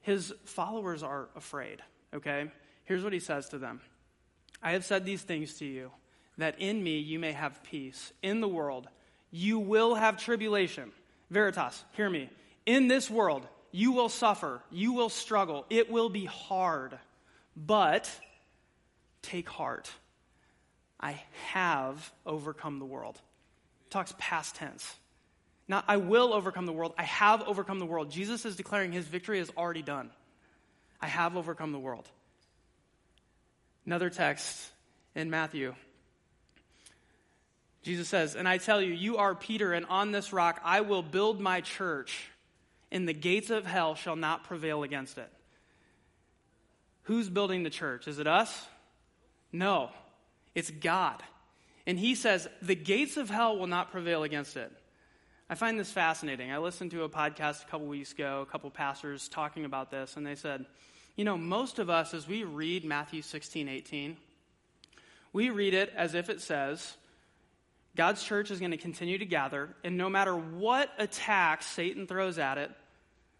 his 0.00 0.34
followers 0.44 1.02
are 1.02 1.28
afraid, 1.36 1.80
okay? 2.12 2.50
Here's 2.84 3.02
what 3.02 3.12
he 3.12 3.20
says 3.20 3.48
to 3.50 3.58
them 3.58 3.80
I 4.64 4.72
have 4.72 4.84
said 4.84 5.04
these 5.04 5.22
things 5.22 5.54
to 5.58 5.66
you, 5.66 5.92
that 6.38 6.58
in 6.58 6.82
me 6.82 6.98
you 6.98 7.18
may 7.18 7.32
have 7.32 7.62
peace. 7.62 8.12
In 8.22 8.40
the 8.40 8.48
world, 8.48 8.88
you 9.30 9.58
will 9.58 9.94
have 9.94 10.16
tribulation. 10.16 10.90
Veritas, 11.30 11.84
hear 11.92 12.08
me. 12.08 12.30
In 12.64 12.88
this 12.88 13.10
world, 13.10 13.46
you 13.70 13.92
will 13.92 14.08
suffer, 14.08 14.62
you 14.70 14.94
will 14.94 15.10
struggle, 15.10 15.66
it 15.68 15.90
will 15.90 16.08
be 16.08 16.24
hard. 16.24 16.98
But 17.56 18.10
take 19.22 19.48
heart. 19.48 19.90
I 20.98 21.20
have 21.52 22.12
overcome 22.24 22.78
the 22.78 22.84
world. 22.86 23.20
Talks 23.90 24.14
past 24.18 24.56
tense. 24.56 24.96
Not, 25.68 25.84
I 25.88 25.98
will 25.98 26.32
overcome 26.32 26.66
the 26.66 26.72
world. 26.72 26.94
I 26.98 27.04
have 27.04 27.42
overcome 27.42 27.78
the 27.78 27.86
world. 27.86 28.10
Jesus 28.10 28.44
is 28.44 28.56
declaring 28.56 28.92
his 28.92 29.06
victory 29.06 29.38
is 29.38 29.50
already 29.56 29.82
done. 29.82 30.10
I 31.00 31.06
have 31.06 31.36
overcome 31.36 31.72
the 31.72 31.78
world. 31.78 32.08
Another 33.86 34.10
text 34.10 34.70
in 35.14 35.30
Matthew. 35.30 35.74
Jesus 37.82 38.08
says, 38.08 38.34
And 38.34 38.48
I 38.48 38.58
tell 38.58 38.80
you, 38.80 38.92
you 38.92 39.18
are 39.18 39.34
Peter, 39.34 39.72
and 39.72 39.86
on 39.86 40.10
this 40.10 40.32
rock 40.32 40.60
I 40.64 40.80
will 40.80 41.02
build 41.02 41.40
my 41.40 41.60
church, 41.60 42.28
and 42.90 43.06
the 43.06 43.12
gates 43.12 43.50
of 43.50 43.66
hell 43.66 43.94
shall 43.94 44.16
not 44.16 44.44
prevail 44.44 44.82
against 44.82 45.18
it. 45.18 45.30
Who's 47.02 47.28
building 47.28 47.62
the 47.62 47.70
church? 47.70 48.08
Is 48.08 48.18
it 48.18 48.26
us? 48.26 48.66
No, 49.52 49.90
it's 50.54 50.70
God. 50.70 51.22
And 51.86 51.98
he 51.98 52.14
says, 52.14 52.48
The 52.62 52.74
gates 52.74 53.18
of 53.18 53.28
hell 53.28 53.58
will 53.58 53.66
not 53.66 53.92
prevail 53.92 54.22
against 54.22 54.56
it. 54.56 54.72
I 55.50 55.54
find 55.54 55.78
this 55.78 55.92
fascinating. 55.92 56.50
I 56.50 56.58
listened 56.58 56.92
to 56.92 57.02
a 57.02 57.08
podcast 57.10 57.62
a 57.62 57.66
couple 57.66 57.86
weeks 57.86 58.12
ago, 58.12 58.40
a 58.40 58.50
couple 58.50 58.70
pastors 58.70 59.28
talking 59.28 59.66
about 59.66 59.90
this, 59.90 60.16
and 60.16 60.26
they 60.26 60.36
said, 60.36 60.64
you 61.16 61.24
know, 61.24 61.38
most 61.38 61.78
of 61.78 61.90
us, 61.90 62.14
as 62.14 62.26
we 62.26 62.44
read 62.44 62.84
Matthew 62.84 63.22
16, 63.22 63.68
18, 63.68 64.16
we 65.32 65.50
read 65.50 65.74
it 65.74 65.92
as 65.96 66.14
if 66.14 66.28
it 66.28 66.40
says, 66.40 66.96
God's 67.96 68.22
church 68.22 68.50
is 68.50 68.58
going 68.58 68.72
to 68.72 68.76
continue 68.76 69.18
to 69.18 69.26
gather, 69.26 69.68
and 69.84 69.96
no 69.96 70.08
matter 70.08 70.34
what 70.34 70.90
attack 70.98 71.62
Satan 71.62 72.06
throws 72.06 72.38
at 72.38 72.58
it, 72.58 72.70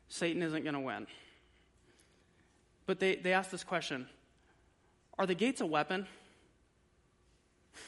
Satan 0.08 0.42
isn't 0.42 0.62
going 0.62 0.74
to 0.74 0.80
win. 0.80 1.06
But 2.86 3.00
they, 3.00 3.16
they 3.16 3.32
ask 3.32 3.50
this 3.50 3.64
question 3.64 4.06
Are 5.18 5.26
the 5.26 5.34
gates 5.34 5.60
a 5.60 5.66
weapon? 5.66 6.06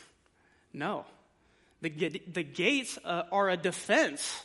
No. 0.73 1.07
The, 1.81 2.21
the 2.33 2.43
gates 2.43 2.99
uh, 3.03 3.23
are 3.33 3.49
a 3.49 3.57
defense. 3.57 4.45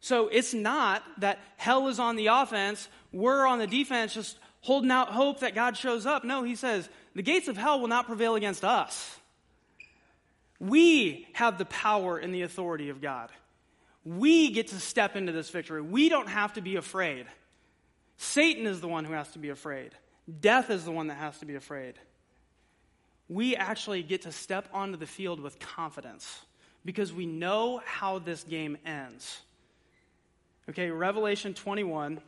So 0.00 0.28
it's 0.28 0.54
not 0.54 1.02
that 1.18 1.38
hell 1.56 1.88
is 1.88 1.98
on 1.98 2.16
the 2.16 2.28
offense, 2.28 2.88
we're 3.12 3.46
on 3.46 3.58
the 3.58 3.66
defense, 3.66 4.14
just 4.14 4.36
holding 4.62 4.90
out 4.90 5.10
hope 5.10 5.40
that 5.40 5.54
God 5.54 5.76
shows 5.76 6.06
up. 6.06 6.24
No, 6.24 6.42
he 6.42 6.56
says, 6.56 6.88
the 7.14 7.22
gates 7.22 7.48
of 7.48 7.56
hell 7.56 7.80
will 7.80 7.88
not 7.88 8.06
prevail 8.06 8.34
against 8.34 8.64
us. 8.64 9.18
We 10.58 11.28
have 11.34 11.58
the 11.58 11.64
power 11.66 12.18
and 12.18 12.34
the 12.34 12.42
authority 12.42 12.88
of 12.88 13.00
God. 13.00 13.30
We 14.04 14.50
get 14.50 14.68
to 14.68 14.80
step 14.80 15.14
into 15.14 15.32
this 15.32 15.50
victory. 15.50 15.82
We 15.82 16.08
don't 16.08 16.28
have 16.28 16.54
to 16.54 16.60
be 16.60 16.76
afraid. 16.76 17.26
Satan 18.16 18.66
is 18.66 18.80
the 18.80 18.88
one 18.88 19.04
who 19.04 19.12
has 19.12 19.30
to 19.32 19.38
be 19.38 19.50
afraid. 19.50 19.92
Death 20.40 20.70
is 20.70 20.84
the 20.84 20.92
one 20.92 21.08
that 21.08 21.16
has 21.18 21.38
to 21.40 21.46
be 21.46 21.56
afraid 21.56 21.94
we 23.32 23.56
actually 23.56 24.02
get 24.02 24.22
to 24.22 24.32
step 24.32 24.68
onto 24.72 24.98
the 24.98 25.06
field 25.06 25.40
with 25.40 25.58
confidence 25.58 26.42
because 26.84 27.12
we 27.12 27.24
know 27.24 27.80
how 27.84 28.18
this 28.18 28.44
game 28.44 28.76
ends. 28.84 29.40
Okay, 30.68 30.90
Revelation 30.90 31.54
21. 31.54 32.20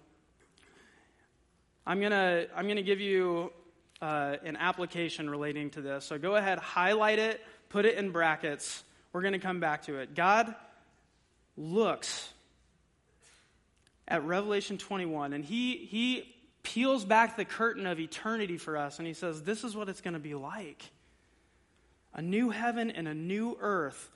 I'm 1.86 2.00
going 2.00 2.12
to 2.12 2.48
I'm 2.56 2.68
to 2.68 2.82
give 2.82 3.00
you 3.00 3.52
uh, 4.00 4.36
an 4.44 4.56
application 4.56 5.28
relating 5.28 5.70
to 5.70 5.82
this. 5.82 6.04
So 6.04 6.18
go 6.18 6.36
ahead, 6.36 6.58
highlight 6.58 7.18
it, 7.18 7.40
put 7.68 7.84
it 7.84 7.96
in 7.96 8.10
brackets. 8.10 8.82
We're 9.12 9.22
going 9.22 9.32
to 9.32 9.38
come 9.38 9.60
back 9.60 9.82
to 9.82 9.98
it. 9.98 10.14
God 10.14 10.54
looks 11.56 12.28
at 14.08 14.24
Revelation 14.24 14.78
21 14.78 15.32
and 15.32 15.44
he, 15.44 15.76
he 15.76 16.34
peels 16.62 17.04
back 17.04 17.36
the 17.36 17.44
curtain 17.44 17.86
of 17.86 18.00
eternity 18.00 18.58
for 18.58 18.76
us 18.76 18.98
and 18.98 19.06
he 19.06 19.14
says, 19.14 19.42
This 19.42 19.62
is 19.62 19.76
what 19.76 19.88
it's 19.88 20.00
going 20.00 20.14
to 20.14 20.20
be 20.20 20.34
like 20.34 20.90
a 22.14 22.22
new 22.22 22.50
heaven 22.50 22.90
and 22.90 23.08
a 23.08 23.14
new 23.14 23.56
earth. 23.60 24.10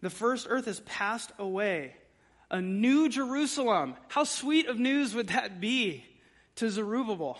The 0.00 0.10
first 0.10 0.46
earth 0.50 0.66
has 0.66 0.80
passed 0.80 1.32
away. 1.38 1.94
A 2.50 2.60
new 2.60 3.08
Jerusalem. 3.08 3.94
How 4.08 4.24
sweet 4.24 4.66
of 4.66 4.78
news 4.78 5.14
would 5.14 5.28
that 5.28 5.60
be 5.60 6.04
to 6.58 6.70
Zerubbabel? 6.70 7.38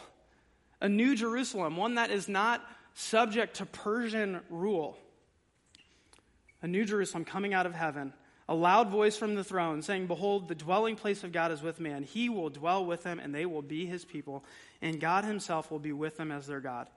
A 0.81 0.89
new 0.89 1.15
Jerusalem, 1.15 1.77
one 1.77 1.95
that 1.97 2.11
is 2.11 2.29
not 2.29 2.65
subject 2.95 3.57
to 3.57 3.67
Persian 3.67 4.41
rule. 4.51 4.99
a 6.63 6.67
new 6.67 6.85
Jerusalem 6.85 7.25
coming 7.25 7.55
out 7.55 7.67
of 7.67 7.75
heaven, 7.75 8.13
a 8.49 8.55
loud 8.55 8.89
voice 8.89 9.17
from 9.17 9.35
the 9.35 9.45
throne 9.45 9.83
saying, 9.83 10.07
Behold, 10.07 10.49
the 10.49 10.55
dwelling 10.55 10.97
place 10.97 11.23
of 11.23 11.33
God 11.33 11.53
is 11.53 11.63
with 11.63 11.81
man. 11.81 12.03
He 12.03 12.29
will 12.29 12.49
dwell 12.49 12.85
with 12.85 13.03
them, 13.03 13.21
and 13.21 13.35
they 13.35 13.47
will 13.47 13.63
be 13.63 13.87
his 13.87 14.05
people, 14.05 14.45
and 14.81 15.01
God 15.01 15.25
himself 15.25 15.71
will 15.71 15.79
be 15.79 15.93
with 15.93 16.17
them 16.17 16.33
as 16.33 16.47
their 16.47 16.61
God. 16.61 16.89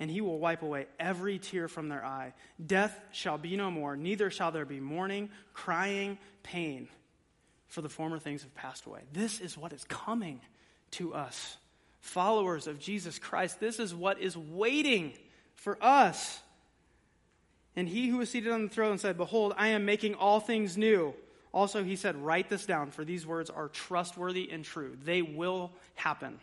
And 0.00 0.10
he 0.10 0.20
will 0.20 0.38
wipe 0.38 0.62
away 0.62 0.86
every 1.00 1.38
tear 1.40 1.66
from 1.66 1.88
their 1.88 2.04
eye. 2.04 2.34
Death 2.64 2.96
shall 3.10 3.38
be 3.38 3.56
no 3.56 3.70
more, 3.70 3.96
neither 3.96 4.30
shall 4.30 4.52
there 4.52 4.66
be 4.66 4.78
mourning, 4.78 5.30
crying, 5.54 6.18
pain, 6.44 6.88
for 7.66 7.80
the 7.82 7.88
former 7.88 8.18
things 8.18 8.42
have 8.42 8.54
passed 8.54 8.86
away. 8.86 9.00
This 9.12 9.40
is 9.40 9.58
what 9.58 9.72
is 9.72 9.84
coming 9.84 10.40
to 10.92 11.14
us, 11.14 11.56
followers 12.08 12.66
of 12.66 12.78
Jesus 12.78 13.18
Christ. 13.18 13.60
This 13.60 13.78
is 13.78 13.94
what 13.94 14.20
is 14.20 14.36
waiting 14.36 15.12
for 15.54 15.78
us. 15.80 16.40
And 17.76 17.88
he 17.88 18.08
who 18.08 18.18
was 18.18 18.30
seated 18.30 18.50
on 18.50 18.64
the 18.64 18.68
throne 18.68 18.98
said, 18.98 19.16
Behold, 19.16 19.54
I 19.56 19.68
am 19.68 19.84
making 19.84 20.14
all 20.14 20.40
things 20.40 20.76
new. 20.76 21.14
Also, 21.52 21.84
he 21.84 21.96
said, 21.96 22.16
Write 22.16 22.48
this 22.48 22.66
down, 22.66 22.90
for 22.90 23.04
these 23.04 23.26
words 23.26 23.50
are 23.50 23.68
trustworthy 23.68 24.50
and 24.50 24.64
true. 24.64 24.96
They 25.04 25.22
will 25.22 25.70
happen. 25.94 26.40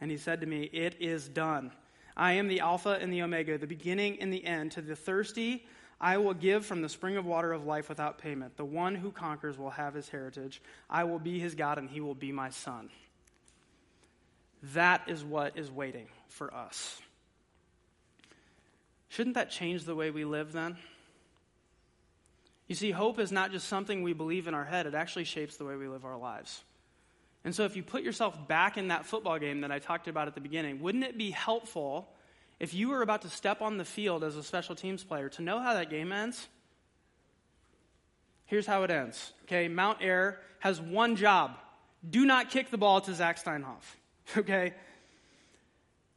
And 0.00 0.10
he 0.10 0.16
said 0.16 0.40
to 0.40 0.46
me, 0.46 0.64
It 0.64 0.96
is 1.00 1.28
done. 1.28 1.72
I 2.16 2.32
am 2.32 2.48
the 2.48 2.60
Alpha 2.60 2.98
and 3.00 3.12
the 3.12 3.22
Omega, 3.22 3.56
the 3.56 3.66
beginning 3.66 4.20
and 4.20 4.32
the 4.32 4.44
end. 4.44 4.72
To 4.72 4.82
the 4.82 4.96
thirsty, 4.96 5.64
I 6.00 6.18
will 6.18 6.34
give 6.34 6.66
from 6.66 6.82
the 6.82 6.88
spring 6.88 7.16
of 7.16 7.24
water 7.24 7.52
of 7.52 7.64
life 7.64 7.88
without 7.88 8.18
payment. 8.18 8.56
The 8.56 8.64
one 8.64 8.94
who 8.94 9.10
conquers 9.10 9.56
will 9.56 9.70
have 9.70 9.94
his 9.94 10.08
heritage. 10.08 10.60
I 10.88 11.04
will 11.04 11.18
be 11.18 11.38
his 11.38 11.54
God, 11.54 11.78
and 11.78 11.88
he 11.88 12.00
will 12.00 12.14
be 12.14 12.32
my 12.32 12.50
son. 12.50 12.90
That 14.62 15.02
is 15.08 15.24
what 15.24 15.56
is 15.56 15.70
waiting 15.70 16.06
for 16.28 16.52
us. 16.52 17.00
Shouldn't 19.08 19.34
that 19.34 19.50
change 19.50 19.84
the 19.84 19.94
way 19.94 20.10
we 20.10 20.24
live 20.24 20.52
then? 20.52 20.76
You 22.68 22.76
see, 22.76 22.92
hope 22.92 23.18
is 23.18 23.32
not 23.32 23.50
just 23.50 23.66
something 23.66 24.02
we 24.02 24.12
believe 24.12 24.46
in 24.46 24.54
our 24.54 24.64
head, 24.64 24.86
it 24.86 24.94
actually 24.94 25.24
shapes 25.24 25.56
the 25.56 25.64
way 25.64 25.74
we 25.74 25.88
live 25.88 26.04
our 26.04 26.16
lives. 26.16 26.62
And 27.42 27.54
so, 27.54 27.64
if 27.64 27.74
you 27.74 27.82
put 27.82 28.02
yourself 28.02 28.46
back 28.46 28.76
in 28.76 28.88
that 28.88 29.06
football 29.06 29.38
game 29.38 29.62
that 29.62 29.72
I 29.72 29.78
talked 29.78 30.08
about 30.08 30.28
at 30.28 30.34
the 30.34 30.40
beginning, 30.40 30.80
wouldn't 30.80 31.04
it 31.04 31.18
be 31.18 31.30
helpful 31.30 32.08
if 32.60 32.74
you 32.74 32.90
were 32.90 33.02
about 33.02 33.22
to 33.22 33.30
step 33.30 33.62
on 33.62 33.78
the 33.78 33.84
field 33.84 34.22
as 34.22 34.36
a 34.36 34.42
special 34.42 34.74
teams 34.74 35.02
player 35.02 35.30
to 35.30 35.42
know 35.42 35.58
how 35.58 35.74
that 35.74 35.90
game 35.90 36.12
ends? 36.12 36.46
Here's 38.44 38.66
how 38.66 38.82
it 38.82 38.90
ends. 38.90 39.32
Okay, 39.44 39.68
Mount 39.68 40.02
Ayr 40.02 40.38
has 40.60 40.80
one 40.80 41.16
job 41.16 41.56
do 42.08 42.24
not 42.24 42.50
kick 42.50 42.70
the 42.70 42.78
ball 42.78 43.00
to 43.02 43.14
Zach 43.14 43.42
Steinhoff. 43.42 43.96
Okay? 44.36 44.74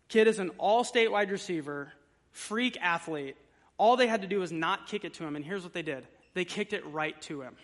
Kid 0.10 0.28
is 0.28 0.38
an 0.38 0.52
all 0.60 0.84
state 0.84 1.12
wide 1.12 1.32
receiver 1.32 1.91
freak 2.32 2.78
athlete. 2.82 3.36
All 3.78 3.95
they 3.95 4.08
had 4.08 4.21
to 4.21 4.28
do 4.28 4.39
was 4.39 4.52
not 4.52 4.88
kick 4.88 5.06
it 5.06 5.15
to 5.15 5.23
him, 5.23 5.36
and 5.36 5.43
here's 5.43 5.63
what 5.63 5.73
they 5.73 5.82
did 5.82 6.06
they 6.34 6.45
kicked 6.45 6.73
it 6.73 6.86
right 6.88 7.19
to 7.23 7.41
him. 7.41 7.56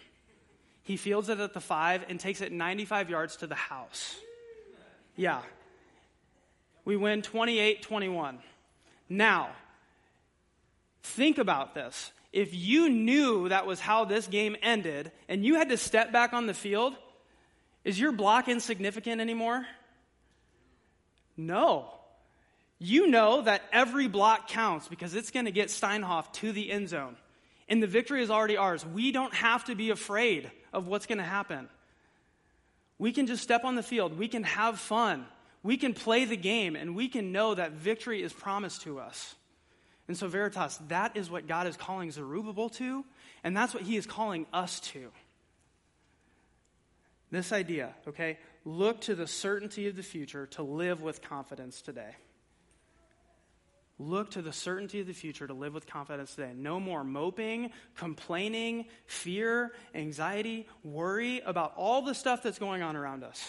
He 0.83 0.97
fields 0.97 1.29
it 1.29 1.39
at 1.39 1.53
the 1.53 1.61
five 1.61 2.05
and 2.09 2.19
takes 2.19 2.41
it 2.41 2.51
95 2.51 3.09
yards 3.09 3.35
to 3.37 3.47
the 3.47 3.55
house. 3.55 4.15
Yeah. 5.15 5.41
We 6.85 6.95
win 6.95 7.21
28 7.21 7.81
21. 7.83 8.39
Now, 9.09 9.49
think 11.03 11.37
about 11.37 11.75
this. 11.75 12.11
If 12.31 12.53
you 12.53 12.89
knew 12.89 13.49
that 13.49 13.65
was 13.65 13.79
how 13.79 14.05
this 14.05 14.27
game 14.27 14.55
ended 14.61 15.11
and 15.27 15.43
you 15.43 15.55
had 15.55 15.69
to 15.69 15.77
step 15.77 16.11
back 16.11 16.33
on 16.33 16.45
the 16.45 16.53
field, 16.53 16.95
is 17.83 17.99
your 17.99 18.11
block 18.11 18.47
insignificant 18.47 19.19
anymore? 19.19 19.65
No 21.39 21.99
you 22.79 23.07
know 23.07 23.41
that 23.41 23.61
every 23.73 24.07
block 24.07 24.47
counts 24.47 24.87
because 24.87 25.13
it's 25.13 25.31
going 25.31 25.45
to 25.45 25.51
get 25.51 25.67
Steinhoff 25.67 26.31
to 26.33 26.53
the 26.53 26.71
end 26.71 26.87
zone. 26.89 27.17
And 27.67 27.83
the 27.83 27.87
victory 27.87 28.23
is 28.23 28.31
already 28.31 28.57
ours. 28.57 28.85
We 28.85 29.11
don't 29.11 29.33
have 29.33 29.65
to 29.65 29.75
be 29.75 29.89
afraid 29.91 30.49
of 30.73 30.87
what's 30.87 31.05
going 31.05 31.17
to 31.17 31.23
happen. 31.23 31.67
We 32.97 33.11
can 33.11 33.27
just 33.27 33.43
step 33.43 33.65
on 33.65 33.75
the 33.75 33.83
field. 33.83 34.17
We 34.17 34.29
can 34.29 34.43
have 34.43 34.79
fun. 34.79 35.25
We 35.61 35.75
can 35.75 35.93
play 35.93 36.23
the 36.23 36.37
game, 36.37 36.77
and 36.77 36.95
we 36.95 37.09
can 37.09 37.33
know 37.33 37.53
that 37.53 37.73
victory 37.73 38.23
is 38.23 38.31
promised 38.31 38.81
to 38.83 38.99
us. 38.99 39.35
And 40.07 40.17
so, 40.17 40.27
Veritas, 40.27 40.79
that 40.87 41.15
is 41.15 41.29
what 41.29 41.47
God 41.47 41.67
is 41.67 41.75
calling 41.75 42.11
Zerubbabel 42.11 42.69
to, 42.69 43.05
and 43.43 43.55
that's 43.55 43.73
what 43.73 43.83
he 43.83 43.97
is 43.97 44.05
calling 44.05 44.47
us 44.53 44.79
to. 44.79 45.11
This 47.29 47.51
idea, 47.51 47.93
okay? 48.07 48.39
Look 48.65 49.01
to 49.01 49.15
the 49.15 49.27
certainty 49.27 49.87
of 49.87 49.95
the 49.95 50.03
future 50.03 50.47
to 50.47 50.63
live 50.63 51.01
with 51.01 51.21
confidence 51.21 51.81
today. 51.81 52.15
Look 54.01 54.31
to 54.31 54.41
the 54.41 54.53
certainty 54.53 55.01
of 55.01 55.07
the 55.07 55.13
future 55.13 55.45
to 55.45 55.53
live 55.53 55.73
with 55.73 55.85
confidence 55.85 56.35
today. 56.35 56.53
No 56.55 56.79
more 56.79 57.03
moping, 57.03 57.71
complaining, 57.97 58.85
fear, 59.05 59.73
anxiety, 59.93 60.67
worry 60.83 61.41
about 61.45 61.73
all 61.75 62.01
the 62.01 62.15
stuff 62.15 62.41
that's 62.41 62.59
going 62.59 62.81
on 62.81 62.95
around 62.95 63.25
us. 63.25 63.43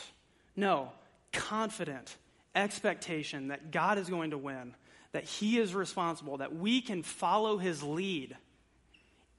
No, 0.57 0.91
confident 1.33 2.17
expectation 2.55 3.49
that 3.49 3.71
God 3.71 3.97
is 3.99 4.09
going 4.09 4.31
to 4.31 4.39
win, 4.39 4.75
that 5.13 5.25
He 5.25 5.59
is 5.59 5.73
responsible, 5.73 6.39
that 6.39 6.55
we 6.55 6.81
can 6.81 7.05
follow 7.05 7.57
His 7.57 7.83
lead, 7.83 8.37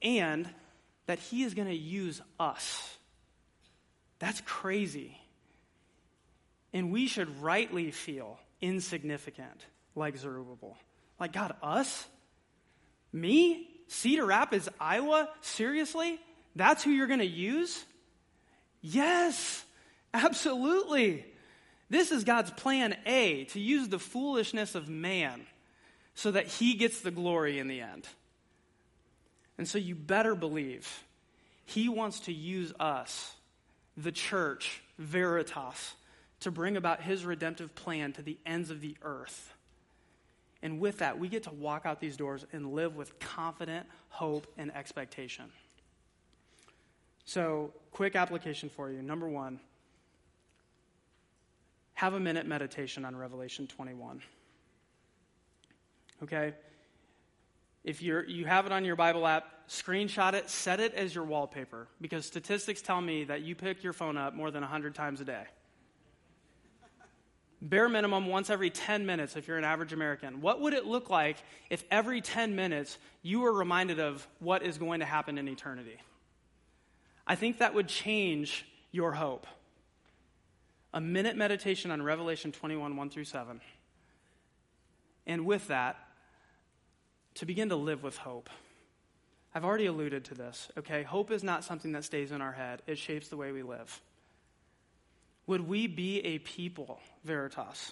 and 0.01 0.49
that 1.07 1.19
He 1.19 1.43
is 1.43 1.53
going 1.53 1.67
to 1.67 1.75
use 1.75 2.21
us. 2.39 2.97
That's 4.19 4.39
crazy. 4.41 5.17
And 6.73 6.91
we 6.91 7.07
should 7.07 7.41
rightly 7.41 7.91
feel 7.91 8.39
insignificant 8.61 9.65
like 9.95 10.17
Zerubbabel. 10.17 10.77
Like, 11.19 11.33
God, 11.33 11.55
us? 11.61 12.07
Me? 13.11 13.67
Cedar 13.87 14.25
Rapids, 14.25 14.69
Iowa? 14.79 15.29
Seriously? 15.41 16.19
That's 16.55 16.83
who 16.83 16.91
you're 16.91 17.07
going 17.07 17.19
to 17.19 17.25
use? 17.25 17.83
Yes, 18.81 19.63
absolutely. 20.13 21.25
This 21.89 22.11
is 22.11 22.23
God's 22.23 22.51
plan 22.51 22.95
A 23.05 23.45
to 23.45 23.59
use 23.59 23.89
the 23.89 23.99
foolishness 23.99 24.75
of 24.75 24.87
man 24.87 25.41
so 26.15 26.31
that 26.31 26.47
he 26.47 26.75
gets 26.75 27.01
the 27.01 27.11
glory 27.11 27.59
in 27.59 27.67
the 27.67 27.81
end. 27.81 28.07
And 29.57 29.67
so 29.67 29.77
you 29.77 29.95
better 29.95 30.35
believe 30.35 31.03
he 31.65 31.89
wants 31.89 32.21
to 32.21 32.33
use 32.33 32.73
us, 32.79 33.35
the 33.95 34.11
church, 34.11 34.81
Veritas, 34.97 35.93
to 36.41 36.51
bring 36.51 36.75
about 36.75 37.01
his 37.01 37.25
redemptive 37.25 37.73
plan 37.75 38.13
to 38.13 38.21
the 38.21 38.37
ends 38.45 38.69
of 38.69 38.81
the 38.81 38.95
earth. 39.03 39.53
And 40.61 40.79
with 40.79 40.99
that, 40.99 41.17
we 41.17 41.27
get 41.27 41.43
to 41.43 41.51
walk 41.51 41.85
out 41.85 41.99
these 41.99 42.17
doors 42.17 42.45
and 42.51 42.73
live 42.73 42.95
with 42.95 43.17
confident 43.19 43.87
hope 44.09 44.45
and 44.57 44.75
expectation. 44.75 45.45
So, 47.25 47.71
quick 47.91 48.15
application 48.15 48.69
for 48.69 48.91
you. 48.91 49.01
Number 49.01 49.27
one, 49.27 49.59
have 51.93 52.13
a 52.13 52.19
minute 52.19 52.45
meditation 52.45 53.05
on 53.05 53.15
Revelation 53.15 53.67
21. 53.67 54.21
Okay? 56.23 56.53
If 57.83 58.01
you're, 58.01 58.23
you 58.25 58.45
have 58.45 58.65
it 58.65 58.71
on 58.71 58.85
your 58.85 58.95
Bible 58.95 59.25
app, 59.25 59.67
screenshot 59.67 60.33
it, 60.33 60.49
set 60.49 60.79
it 60.79 60.93
as 60.93 61.13
your 61.15 61.23
wallpaper, 61.23 61.87
because 61.99 62.25
statistics 62.25 62.81
tell 62.81 63.01
me 63.01 63.23
that 63.25 63.41
you 63.41 63.55
pick 63.55 63.83
your 63.83 63.93
phone 63.93 64.17
up 64.17 64.35
more 64.35 64.51
than 64.51 64.61
100 64.61 64.93
times 64.93 65.21
a 65.21 65.25
day 65.25 65.45
bare 67.61 67.87
minimum 67.87 68.27
once 68.27 68.49
every 68.49 68.69
10 68.69 69.05
minutes 69.05 69.35
if 69.35 69.47
you're 69.47 69.57
an 69.57 69.63
average 69.63 69.93
American. 69.93 70.41
What 70.41 70.61
would 70.61 70.73
it 70.73 70.85
look 70.85 71.09
like 71.09 71.37
if 71.69 71.83
every 71.91 72.21
10 72.21 72.55
minutes 72.55 72.97
you 73.21 73.41
were 73.41 73.53
reminded 73.53 73.99
of 73.99 74.27
what 74.39 74.63
is 74.63 74.77
going 74.77 75.01
to 75.01 75.05
happen 75.05 75.37
in 75.37 75.47
eternity? 75.47 75.97
I 77.27 77.35
think 77.35 77.59
that 77.59 77.73
would 77.73 77.87
change 77.87 78.65
your 78.91 79.11
hope. 79.11 79.45
A 80.93 80.99
minute 80.99 81.37
meditation 81.37 81.91
on 81.91 82.01
Revelation 82.01 82.51
21, 82.51 82.97
1 82.97 83.09
through 83.09 83.23
7. 83.25 83.61
And 85.27 85.45
with 85.45 85.67
that, 85.67 85.97
to 87.35 87.45
begin 87.45 87.69
to 87.69 87.75
live 87.75 88.03
with 88.03 88.17
hope. 88.17 88.49
I've 89.53 89.63
already 89.63 89.85
alluded 89.85 90.25
to 90.25 90.33
this, 90.33 90.69
okay? 90.77 91.03
Hope 91.03 91.31
is 91.31 91.43
not 91.43 91.63
something 91.63 91.91
that 91.93 92.03
stays 92.03 92.31
in 92.31 92.41
our 92.41 92.51
head, 92.51 92.81
it 92.87 92.97
shapes 92.97 93.27
the 93.27 93.37
way 93.37 93.51
we 93.51 93.63
live. 93.63 94.01
Would 95.51 95.67
we 95.67 95.87
be 95.87 96.21
a 96.21 96.39
people, 96.39 97.01
Veritas, 97.25 97.91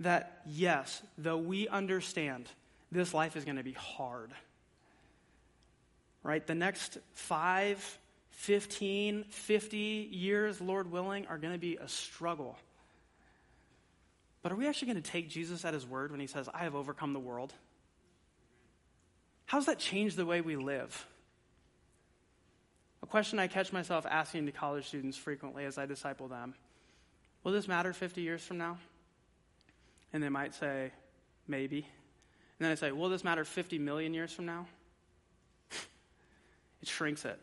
that 0.00 0.42
yes, 0.44 1.00
though 1.16 1.38
we 1.38 1.66
understand 1.68 2.50
this 2.92 3.14
life 3.14 3.34
is 3.34 3.46
going 3.46 3.56
to 3.56 3.62
be 3.62 3.72
hard, 3.72 4.30
right? 6.22 6.46
The 6.46 6.54
next 6.54 6.98
five, 7.14 7.98
15, 8.32 9.24
50 9.30 9.78
years, 10.12 10.60
Lord 10.60 10.92
willing, 10.92 11.26
are 11.28 11.38
going 11.38 11.54
to 11.54 11.58
be 11.58 11.78
a 11.78 11.88
struggle. 11.88 12.58
But 14.42 14.52
are 14.52 14.56
we 14.56 14.68
actually 14.68 14.92
going 14.92 15.02
to 15.02 15.10
take 15.10 15.30
Jesus 15.30 15.64
at 15.64 15.72
his 15.72 15.86
word 15.86 16.10
when 16.10 16.20
he 16.20 16.26
says, 16.26 16.46
I 16.52 16.64
have 16.64 16.74
overcome 16.74 17.14
the 17.14 17.20
world? 17.20 17.54
How's 19.46 19.64
that 19.64 19.78
change 19.78 20.14
the 20.14 20.26
way 20.26 20.42
we 20.42 20.56
live? 20.56 21.06
A 23.02 23.06
question 23.06 23.38
I 23.38 23.46
catch 23.46 23.72
myself 23.72 24.06
asking 24.08 24.46
to 24.46 24.52
college 24.52 24.86
students 24.86 25.16
frequently 25.16 25.64
as 25.64 25.78
I 25.78 25.86
disciple 25.86 26.28
them 26.28 26.54
Will 27.42 27.52
this 27.52 27.68
matter 27.68 27.92
50 27.92 28.20
years 28.20 28.42
from 28.42 28.58
now? 28.58 28.78
And 30.12 30.22
they 30.22 30.28
might 30.28 30.54
say, 30.54 30.92
Maybe. 31.48 31.78
And 31.78 32.66
then 32.66 32.70
I 32.70 32.74
say, 32.74 32.92
Will 32.92 33.08
this 33.08 33.24
matter 33.24 33.44
50 33.44 33.78
million 33.78 34.12
years 34.12 34.32
from 34.32 34.46
now? 34.46 34.66
it 36.82 36.88
shrinks 36.88 37.24
it 37.24 37.40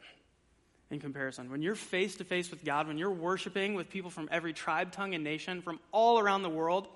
in 0.89 0.99
comparison. 0.99 1.49
When 1.49 1.61
you're 1.61 1.75
face 1.75 2.15
to 2.17 2.23
face 2.23 2.51
with 2.51 2.63
God, 2.63 2.87
when 2.87 2.97
you're 2.97 3.11
worshiping 3.11 3.73
with 3.73 3.89
people 3.89 4.09
from 4.09 4.29
every 4.31 4.53
tribe, 4.53 4.91
tongue, 4.91 5.15
and 5.15 5.23
nation 5.23 5.61
from 5.61 5.79
all 5.91 6.19
around 6.19 6.43
the 6.43 6.49
world, 6.49 6.87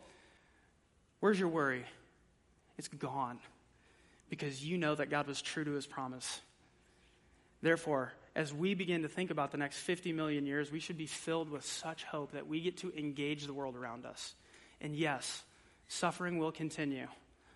where's 1.20 1.39
your 1.39 1.49
worry? 1.49 1.84
It's 2.78 2.88
gone 2.88 3.39
because 4.30 4.64
you 4.64 4.78
know 4.78 4.95
that 4.95 5.09
God 5.09 5.28
was 5.28 5.41
true 5.41 5.66
to 5.66 5.72
his 5.72 5.86
promise. 5.86 6.39
Therefore, 7.62 8.14
as 8.36 8.54
we 8.54 8.74
begin 8.74 9.02
to 9.02 9.10
think 9.10 9.30
about 9.30 9.52
the 9.52 9.58
next 9.58 9.78
50 9.80 10.14
million 10.14 10.46
years, 10.46 10.72
we 10.72 10.80
should 10.80 10.98
be 10.98 11.06
filled 11.06 11.50
with 11.50 11.66
such 11.66 12.04
hope 12.06 12.32
that 12.32 12.48
we 12.48 12.62
get 12.62 12.78
to 12.78 12.98
engage 12.98 13.46
the 13.46 13.54
world 13.54 13.76
around 13.76 14.06
us. 14.06 14.36
And 14.80 14.96
yes, 14.96 15.44
suffering 15.88 16.38
will 16.38 16.52
continue. 16.52 17.08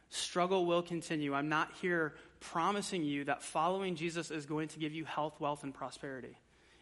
Struggle 0.09 0.65
will 0.65 0.81
continue. 0.81 1.33
I'm 1.33 1.49
not 1.49 1.71
here 1.81 2.15
promising 2.39 3.03
you 3.03 3.23
that 3.25 3.41
following 3.41 3.95
Jesus 3.95 4.31
is 4.31 4.45
going 4.45 4.67
to 4.69 4.79
give 4.79 4.93
you 4.93 5.05
health, 5.05 5.39
wealth, 5.39 5.63
and 5.63 5.73
prosperity. 5.73 6.37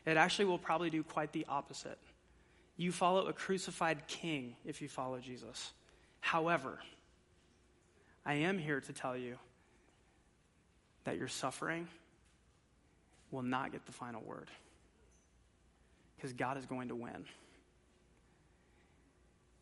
It 0.05 0.17
actually 0.17 0.45
will 0.45 0.57
probably 0.57 0.89
do 0.89 1.03
quite 1.03 1.31
the 1.31 1.45
opposite. 1.47 1.99
You 2.75 2.91
follow 2.91 3.27
a 3.27 3.33
crucified 3.33 4.07
king 4.07 4.55
if 4.65 4.81
you 4.81 4.89
follow 4.89 5.19
Jesus. 5.19 5.71
However, 6.19 6.79
I 8.25 8.35
am 8.35 8.57
here 8.57 8.81
to 8.81 8.93
tell 8.93 9.15
you 9.15 9.37
that 11.03 11.17
your 11.17 11.27
suffering 11.27 11.87
will 13.33 13.41
not 13.41 13.71
get 13.71 13.85
the 13.85 13.91
final 13.91 14.21
word 14.21 14.49
because 16.15 16.31
God 16.33 16.57
is 16.57 16.65
going 16.65 16.87
to 16.89 16.95
win. 16.95 17.25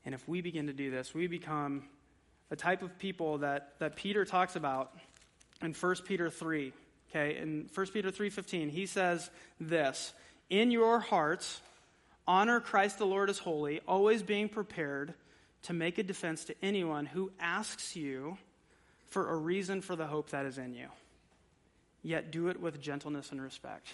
And 0.06 0.14
if 0.14 0.28
we 0.28 0.42
begin 0.42 0.68
to 0.68 0.74
do 0.74 0.92
this, 0.92 1.14
we 1.14 1.28
become 1.28 1.84
the 2.50 2.56
type 2.56 2.82
of 2.82 2.98
people 3.00 3.40
that, 3.40 3.74
that 3.80 3.96
Peter 3.96 4.26
talks 4.26 4.56
about 4.56 4.96
in 5.62 5.74
1 5.74 5.96
Peter 6.06 6.30
3. 6.30 6.74
Okay, 7.10 7.38
in 7.38 7.70
1 7.74 7.86
Peter 7.88 8.10
3:15, 8.10 8.70
he 8.70 8.86
says 8.86 9.30
this, 9.60 10.14
"In 10.50 10.72
your 10.72 11.00
hearts 11.00 11.62
honor 12.28 12.62
Christ 12.62 12.98
the 12.98 13.06
Lord 13.06 13.30
as 13.30 13.40
holy, 13.40 13.82
always 13.88 14.24
being 14.24 14.48
prepared 14.48 15.14
to 15.64 15.74
make 15.74 15.98
a 15.98 16.04
defense 16.04 16.46
to 16.46 16.56
anyone 16.62 17.06
who 17.06 17.32
asks 17.40 17.96
you 17.96 18.38
for 19.08 19.30
a 19.30 19.36
reason 19.36 19.82
for 19.82 19.96
the 19.96 20.08
hope 20.08 20.30
that 20.30 20.46
is 20.46 20.58
in 20.58 20.74
you. 20.74 20.88
Yet 22.02 22.32
do 22.32 22.48
it 22.48 22.60
with 22.60 22.82
gentleness 22.82 23.32
and 23.32 23.42
respect." 23.42 23.94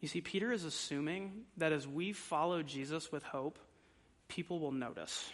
You 0.00 0.08
see, 0.08 0.20
Peter 0.20 0.52
is 0.52 0.64
assuming 0.64 1.46
that 1.56 1.72
as 1.72 1.86
we 1.86 2.12
follow 2.12 2.62
Jesus 2.62 3.10
with 3.10 3.24
hope, 3.24 3.58
people 4.28 4.60
will 4.60 4.72
notice. 4.72 5.32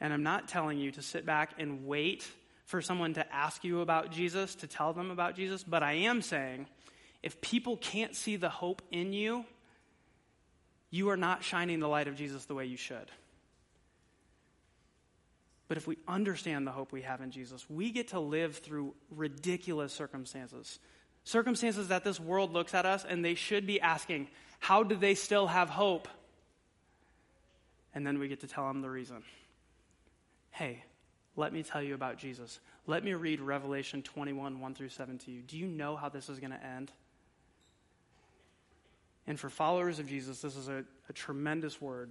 And 0.00 0.12
I'm 0.12 0.22
not 0.22 0.48
telling 0.48 0.78
you 0.78 0.90
to 0.92 1.02
sit 1.02 1.24
back 1.24 1.54
and 1.58 1.86
wait 1.86 2.30
for 2.64 2.80
someone 2.80 3.14
to 3.14 3.34
ask 3.34 3.64
you 3.64 3.80
about 3.80 4.10
Jesus, 4.12 4.54
to 4.56 4.66
tell 4.66 4.92
them 4.92 5.10
about 5.10 5.34
Jesus, 5.34 5.64
but 5.64 5.82
I 5.82 5.92
am 5.92 6.22
saying 6.22 6.68
if 7.22 7.40
people 7.40 7.76
can't 7.76 8.14
see 8.14 8.36
the 8.36 8.48
hope 8.48 8.80
in 8.90 9.12
you, 9.12 9.44
you 10.90 11.10
are 11.10 11.16
not 11.16 11.42
shining 11.42 11.80
the 11.80 11.88
light 11.88 12.08
of 12.08 12.16
Jesus 12.16 12.46
the 12.46 12.54
way 12.54 12.66
you 12.66 12.76
should. 12.76 13.10
But 15.70 15.76
if 15.76 15.86
we 15.86 15.98
understand 16.08 16.66
the 16.66 16.72
hope 16.72 16.90
we 16.90 17.02
have 17.02 17.20
in 17.20 17.30
Jesus, 17.30 17.64
we 17.70 17.92
get 17.92 18.08
to 18.08 18.18
live 18.18 18.56
through 18.56 18.92
ridiculous 19.08 19.92
circumstances. 19.92 20.80
Circumstances 21.22 21.86
that 21.88 22.02
this 22.02 22.18
world 22.18 22.52
looks 22.52 22.74
at 22.74 22.86
us 22.86 23.04
and 23.08 23.24
they 23.24 23.36
should 23.36 23.68
be 23.68 23.80
asking, 23.80 24.26
how 24.58 24.82
do 24.82 24.96
they 24.96 25.14
still 25.14 25.46
have 25.46 25.70
hope? 25.70 26.08
And 27.94 28.04
then 28.04 28.18
we 28.18 28.26
get 28.26 28.40
to 28.40 28.48
tell 28.48 28.66
them 28.66 28.82
the 28.82 28.90
reason. 28.90 29.22
Hey, 30.50 30.82
let 31.36 31.52
me 31.52 31.62
tell 31.62 31.80
you 31.84 31.94
about 31.94 32.18
Jesus. 32.18 32.58
Let 32.88 33.04
me 33.04 33.14
read 33.14 33.40
Revelation 33.40 34.02
21, 34.02 34.58
1 34.58 34.74
through 34.74 34.88
7 34.88 35.18
to 35.18 35.30
you. 35.30 35.40
Do 35.40 35.56
you 35.56 35.68
know 35.68 35.94
how 35.94 36.08
this 36.08 36.28
is 36.28 36.40
going 36.40 36.50
to 36.50 36.66
end? 36.66 36.90
And 39.28 39.38
for 39.38 39.48
followers 39.48 40.00
of 40.00 40.08
Jesus, 40.08 40.40
this 40.40 40.56
is 40.56 40.68
a, 40.68 40.82
a 41.08 41.12
tremendous 41.12 41.80
word. 41.80 42.10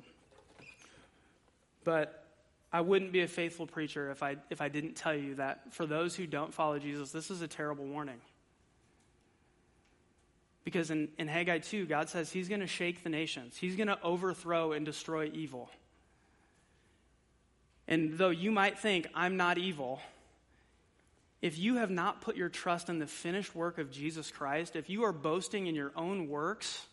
But 1.83 2.28
I 2.71 2.81
wouldn't 2.81 3.11
be 3.11 3.21
a 3.21 3.27
faithful 3.27 3.65
preacher 3.65 4.11
if 4.11 4.21
I, 4.21 4.37
if 4.49 4.61
I 4.61 4.69
didn't 4.69 4.95
tell 4.95 5.15
you 5.15 5.35
that 5.35 5.73
for 5.73 5.85
those 5.85 6.15
who 6.15 6.27
don't 6.27 6.53
follow 6.53 6.77
Jesus, 6.77 7.11
this 7.11 7.31
is 7.31 7.41
a 7.41 7.47
terrible 7.47 7.85
warning. 7.85 8.21
Because 10.63 10.91
in, 10.91 11.09
in 11.17 11.27
Haggai 11.27 11.59
2, 11.59 11.87
God 11.87 12.09
says 12.09 12.31
he's 12.31 12.47
going 12.47 12.61
to 12.61 12.67
shake 12.67 13.03
the 13.03 13.09
nations, 13.09 13.57
he's 13.57 13.75
going 13.75 13.87
to 13.87 13.99
overthrow 14.03 14.73
and 14.73 14.85
destroy 14.85 15.31
evil. 15.33 15.69
And 17.87 18.19
though 18.19 18.29
you 18.29 18.51
might 18.51 18.77
think, 18.77 19.07
I'm 19.15 19.35
not 19.35 19.57
evil, 19.57 19.99
if 21.41 21.57
you 21.57 21.77
have 21.77 21.89
not 21.89 22.21
put 22.21 22.35
your 22.35 22.49
trust 22.49 22.87
in 22.87 22.99
the 22.99 23.07
finished 23.07 23.55
work 23.55 23.79
of 23.79 23.89
Jesus 23.89 24.29
Christ, 24.29 24.75
if 24.75 24.91
you 24.91 25.05
are 25.05 25.11
boasting 25.11 25.65
in 25.65 25.73
your 25.73 25.91
own 25.95 26.27
works, 26.27 26.85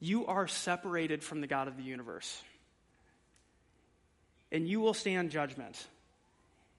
you 0.00 0.26
are 0.26 0.46
separated 0.46 1.22
from 1.22 1.42
the 1.42 1.46
God 1.46 1.68
of 1.68 1.76
the 1.76 1.82
universe. 1.82 2.42
And 4.56 4.66
you 4.66 4.80
will 4.80 4.94
stand 4.94 5.32
judgment. 5.32 5.86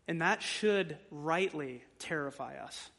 And 0.07 0.23
that 0.23 0.41
should 0.41 0.97
rightly 1.11 1.83
terrify 1.99 2.57
us. 2.57 2.89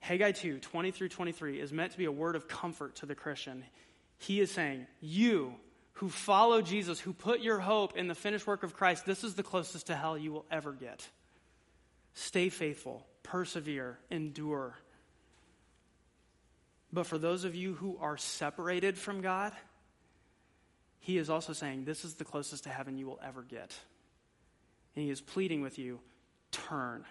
Haggai 0.00 0.32
2, 0.32 0.58
20 0.58 0.90
through 0.90 1.10
23, 1.10 1.60
is 1.60 1.72
meant 1.72 1.92
to 1.92 1.98
be 1.98 2.06
a 2.06 2.10
word 2.10 2.34
of 2.34 2.48
comfort 2.48 2.96
to 2.96 3.06
the 3.06 3.14
Christian. 3.14 3.62
He 4.18 4.40
is 4.40 4.50
saying, 4.50 4.88
You 5.00 5.54
who 5.92 6.08
follow 6.08 6.60
Jesus, 6.60 6.98
who 6.98 7.12
put 7.12 7.38
your 7.38 7.60
hope 7.60 7.96
in 7.96 8.08
the 8.08 8.16
finished 8.16 8.48
work 8.48 8.64
of 8.64 8.74
Christ, 8.74 9.06
this 9.06 9.22
is 9.22 9.36
the 9.36 9.44
closest 9.44 9.86
to 9.86 9.94
hell 9.94 10.18
you 10.18 10.32
will 10.32 10.46
ever 10.50 10.72
get. 10.72 11.08
Stay 12.14 12.48
faithful, 12.48 13.06
persevere, 13.22 14.00
endure. 14.10 14.74
But 16.92 17.06
for 17.06 17.16
those 17.16 17.44
of 17.44 17.54
you 17.54 17.74
who 17.74 17.96
are 18.00 18.16
separated 18.16 18.98
from 18.98 19.20
God, 19.20 19.52
He 21.00 21.16
is 21.18 21.30
also 21.30 21.52
saying, 21.52 21.84
This 21.84 22.04
is 22.04 22.14
the 22.14 22.24
closest 22.24 22.64
to 22.64 22.70
heaven 22.70 22.96
you 22.98 23.06
will 23.06 23.18
ever 23.24 23.42
get. 23.42 23.74
And 24.94 25.04
He 25.04 25.10
is 25.10 25.20
pleading 25.20 25.62
with 25.62 25.78
you 25.78 25.98
turn. 26.52 27.04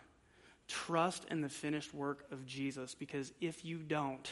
Trust 0.68 1.26
in 1.32 1.42
the 1.42 1.50
finished 1.50 1.94
work 1.94 2.26
of 2.32 2.46
Jesus 2.46 2.94
because 2.94 3.34
if 3.42 3.66
you 3.66 3.80
don't, 3.80 4.32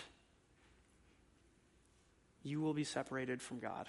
you 2.44 2.62
will 2.62 2.76
be 2.76 2.84
separated 2.84 3.42
from 3.42 3.60
God 3.60 3.88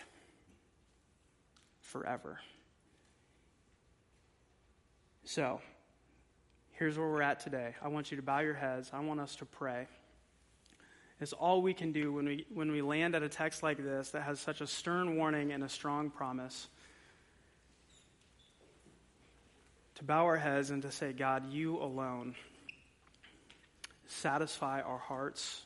forever. 1.81 2.41
So, 5.25 5.61
here's 6.73 6.97
where 6.99 7.09
we're 7.09 7.23
at 7.23 7.41
today. 7.41 7.75
I 7.83 7.89
want 7.89 8.11
you 8.11 8.17
to 8.17 8.23
bow 8.23 8.39
your 8.41 8.55
heads. 8.55 8.91
I 8.95 9.01
want 9.01 9.21
us 9.21 9.37
to 9.37 9.45
pray. 9.45 9.87
It's 11.21 11.33
all 11.33 11.63
we 11.63 11.75
can 11.75 11.93
do 11.93 12.13
when 12.13 12.27
we, 12.27 12.47
when 12.53 12.71
we 12.71 12.81
land 12.81 13.15
at 13.15 13.23
a 13.23 13.29
text 13.29 13.63
like 13.63 13.79
this 13.79 14.11
that 14.11 14.23
has 14.23 14.39
such 14.39 14.61
a 14.61 14.67
stern 14.67 15.17
warning 15.17 15.53
and 15.53 15.65
a 15.65 15.69
strong 15.69 16.11
promise. 16.11 16.69
To 19.97 20.05
bow 20.05 20.27
our 20.27 20.37
heads 20.37 20.71
and 20.71 20.83
to 20.83 20.93
say, 20.93 21.13
God, 21.13 21.53
you 21.53 21.79
alone 21.79 22.37
satisfy 24.07 24.81
our 24.81 24.99
hearts. 24.99 25.65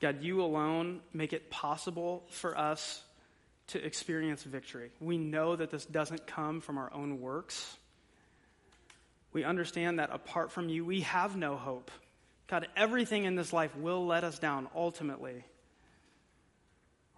God, 0.00 0.22
you 0.22 0.42
alone 0.42 1.00
make 1.12 1.32
it 1.32 1.50
possible 1.50 2.24
for 2.30 2.56
us 2.56 3.02
to 3.68 3.84
experience 3.84 4.42
victory. 4.44 4.90
We 4.98 5.18
know 5.18 5.56
that 5.56 5.70
this 5.70 5.84
doesn't 5.84 6.26
come 6.26 6.62
from 6.62 6.78
our 6.78 6.92
own 6.92 7.20
works. 7.20 7.76
We 9.32 9.44
understand 9.44 9.98
that 9.98 10.08
apart 10.10 10.52
from 10.52 10.70
you, 10.70 10.86
we 10.86 11.02
have 11.02 11.36
no 11.36 11.56
hope. 11.56 11.90
God, 12.48 12.66
everything 12.76 13.24
in 13.24 13.34
this 13.34 13.52
life 13.52 13.76
will 13.76 14.06
let 14.06 14.24
us 14.24 14.38
down 14.38 14.68
ultimately. 14.74 15.44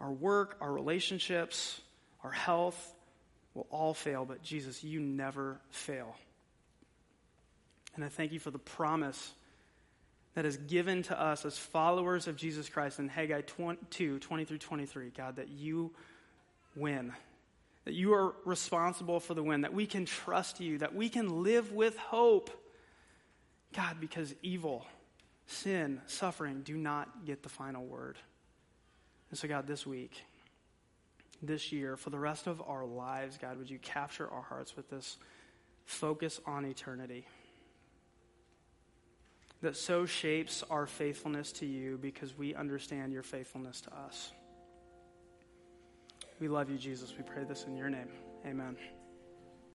Our 0.01 0.11
work, 0.11 0.57
our 0.61 0.72
relationships, 0.72 1.81
our 2.24 2.33
health 2.33 2.95
will 3.55 3.66
all 3.70 3.95
fail, 3.95 4.24
but 4.24 4.43
Jesus, 4.43 4.83
you 4.83 5.01
never 5.01 5.61
fail. 5.70 6.16
And 7.95 8.05
I 8.05 8.09
thank 8.09 8.33
you 8.33 8.39
for 8.39 8.51
the 8.51 8.59
promise 8.59 9.33
that 10.35 10.45
is 10.45 10.57
given 10.57 11.03
to 11.05 11.20
us 11.20 11.45
as 11.45 11.59
followers 11.59 12.28
of 12.28 12.37
Jesus 12.37 12.68
Christ 12.68 12.99
in 12.99 13.09
Haggai 13.09 13.43
2 13.43 14.18
20 14.18 14.45
through 14.45 14.59
23, 14.59 15.11
God, 15.11 15.37
that 15.37 15.49
you 15.49 15.93
win. 16.76 17.12
That 17.85 17.95
you 17.95 18.14
are 18.14 18.35
responsible 18.45 19.20
for 19.20 19.35
the 19.35 19.43
win, 19.43 19.62
that 19.62 19.74
we 19.74 19.87
can 19.87 20.05
trust 20.05 20.61
you, 20.61 20.78
that 20.78 20.95
we 20.95 21.09
can 21.09 21.43
live 21.43 21.72
with 21.72 21.97
hope. 21.97 22.51
God, 23.74 23.97
because 24.01 24.35
evil, 24.43 24.87
sin, 25.51 26.01
suffering 26.07 26.62
do 26.62 26.76
not 26.76 27.24
get 27.26 27.42
the 27.42 27.48
final 27.48 27.84
word. 27.84 28.18
And 29.30 29.38
so, 29.38 29.48
God, 29.48 29.66
this 29.66 29.86
week, 29.86 30.24
this 31.42 31.72
year, 31.72 31.96
for 31.96 32.11
the 32.11 32.18
rest 32.18 32.46
of 32.46 32.62
our 32.66 32.84
lives, 32.84 33.38
God, 33.38 33.59
would 33.59 33.70
you 33.70 33.78
capture 33.78 34.28
our 34.28 34.42
hearts 34.42 34.76
with 34.76 34.90
this 34.90 35.16
focus 35.84 36.40
on 36.46 36.64
eternity? 36.64 37.26
That 39.62 39.76
so 39.76 40.07
shapes 40.07 40.64
our 40.70 40.86
faithfulness 40.86 41.53
to 41.53 41.66
you 41.66 41.98
because 42.01 42.36
we 42.36 42.55
understand 42.55 43.12
your 43.12 43.22
faithfulness 43.22 43.80
to 43.82 43.94
us. 43.94 44.32
We 46.40 46.48
love 46.48 46.70
you, 46.70 46.78
Jesus. 46.78 47.12
We 47.16 47.22
pray 47.22 47.44
this 47.44 47.64
in 47.64 47.76
your 47.76 47.90
name. 47.90 48.09
Amen. 48.46 48.76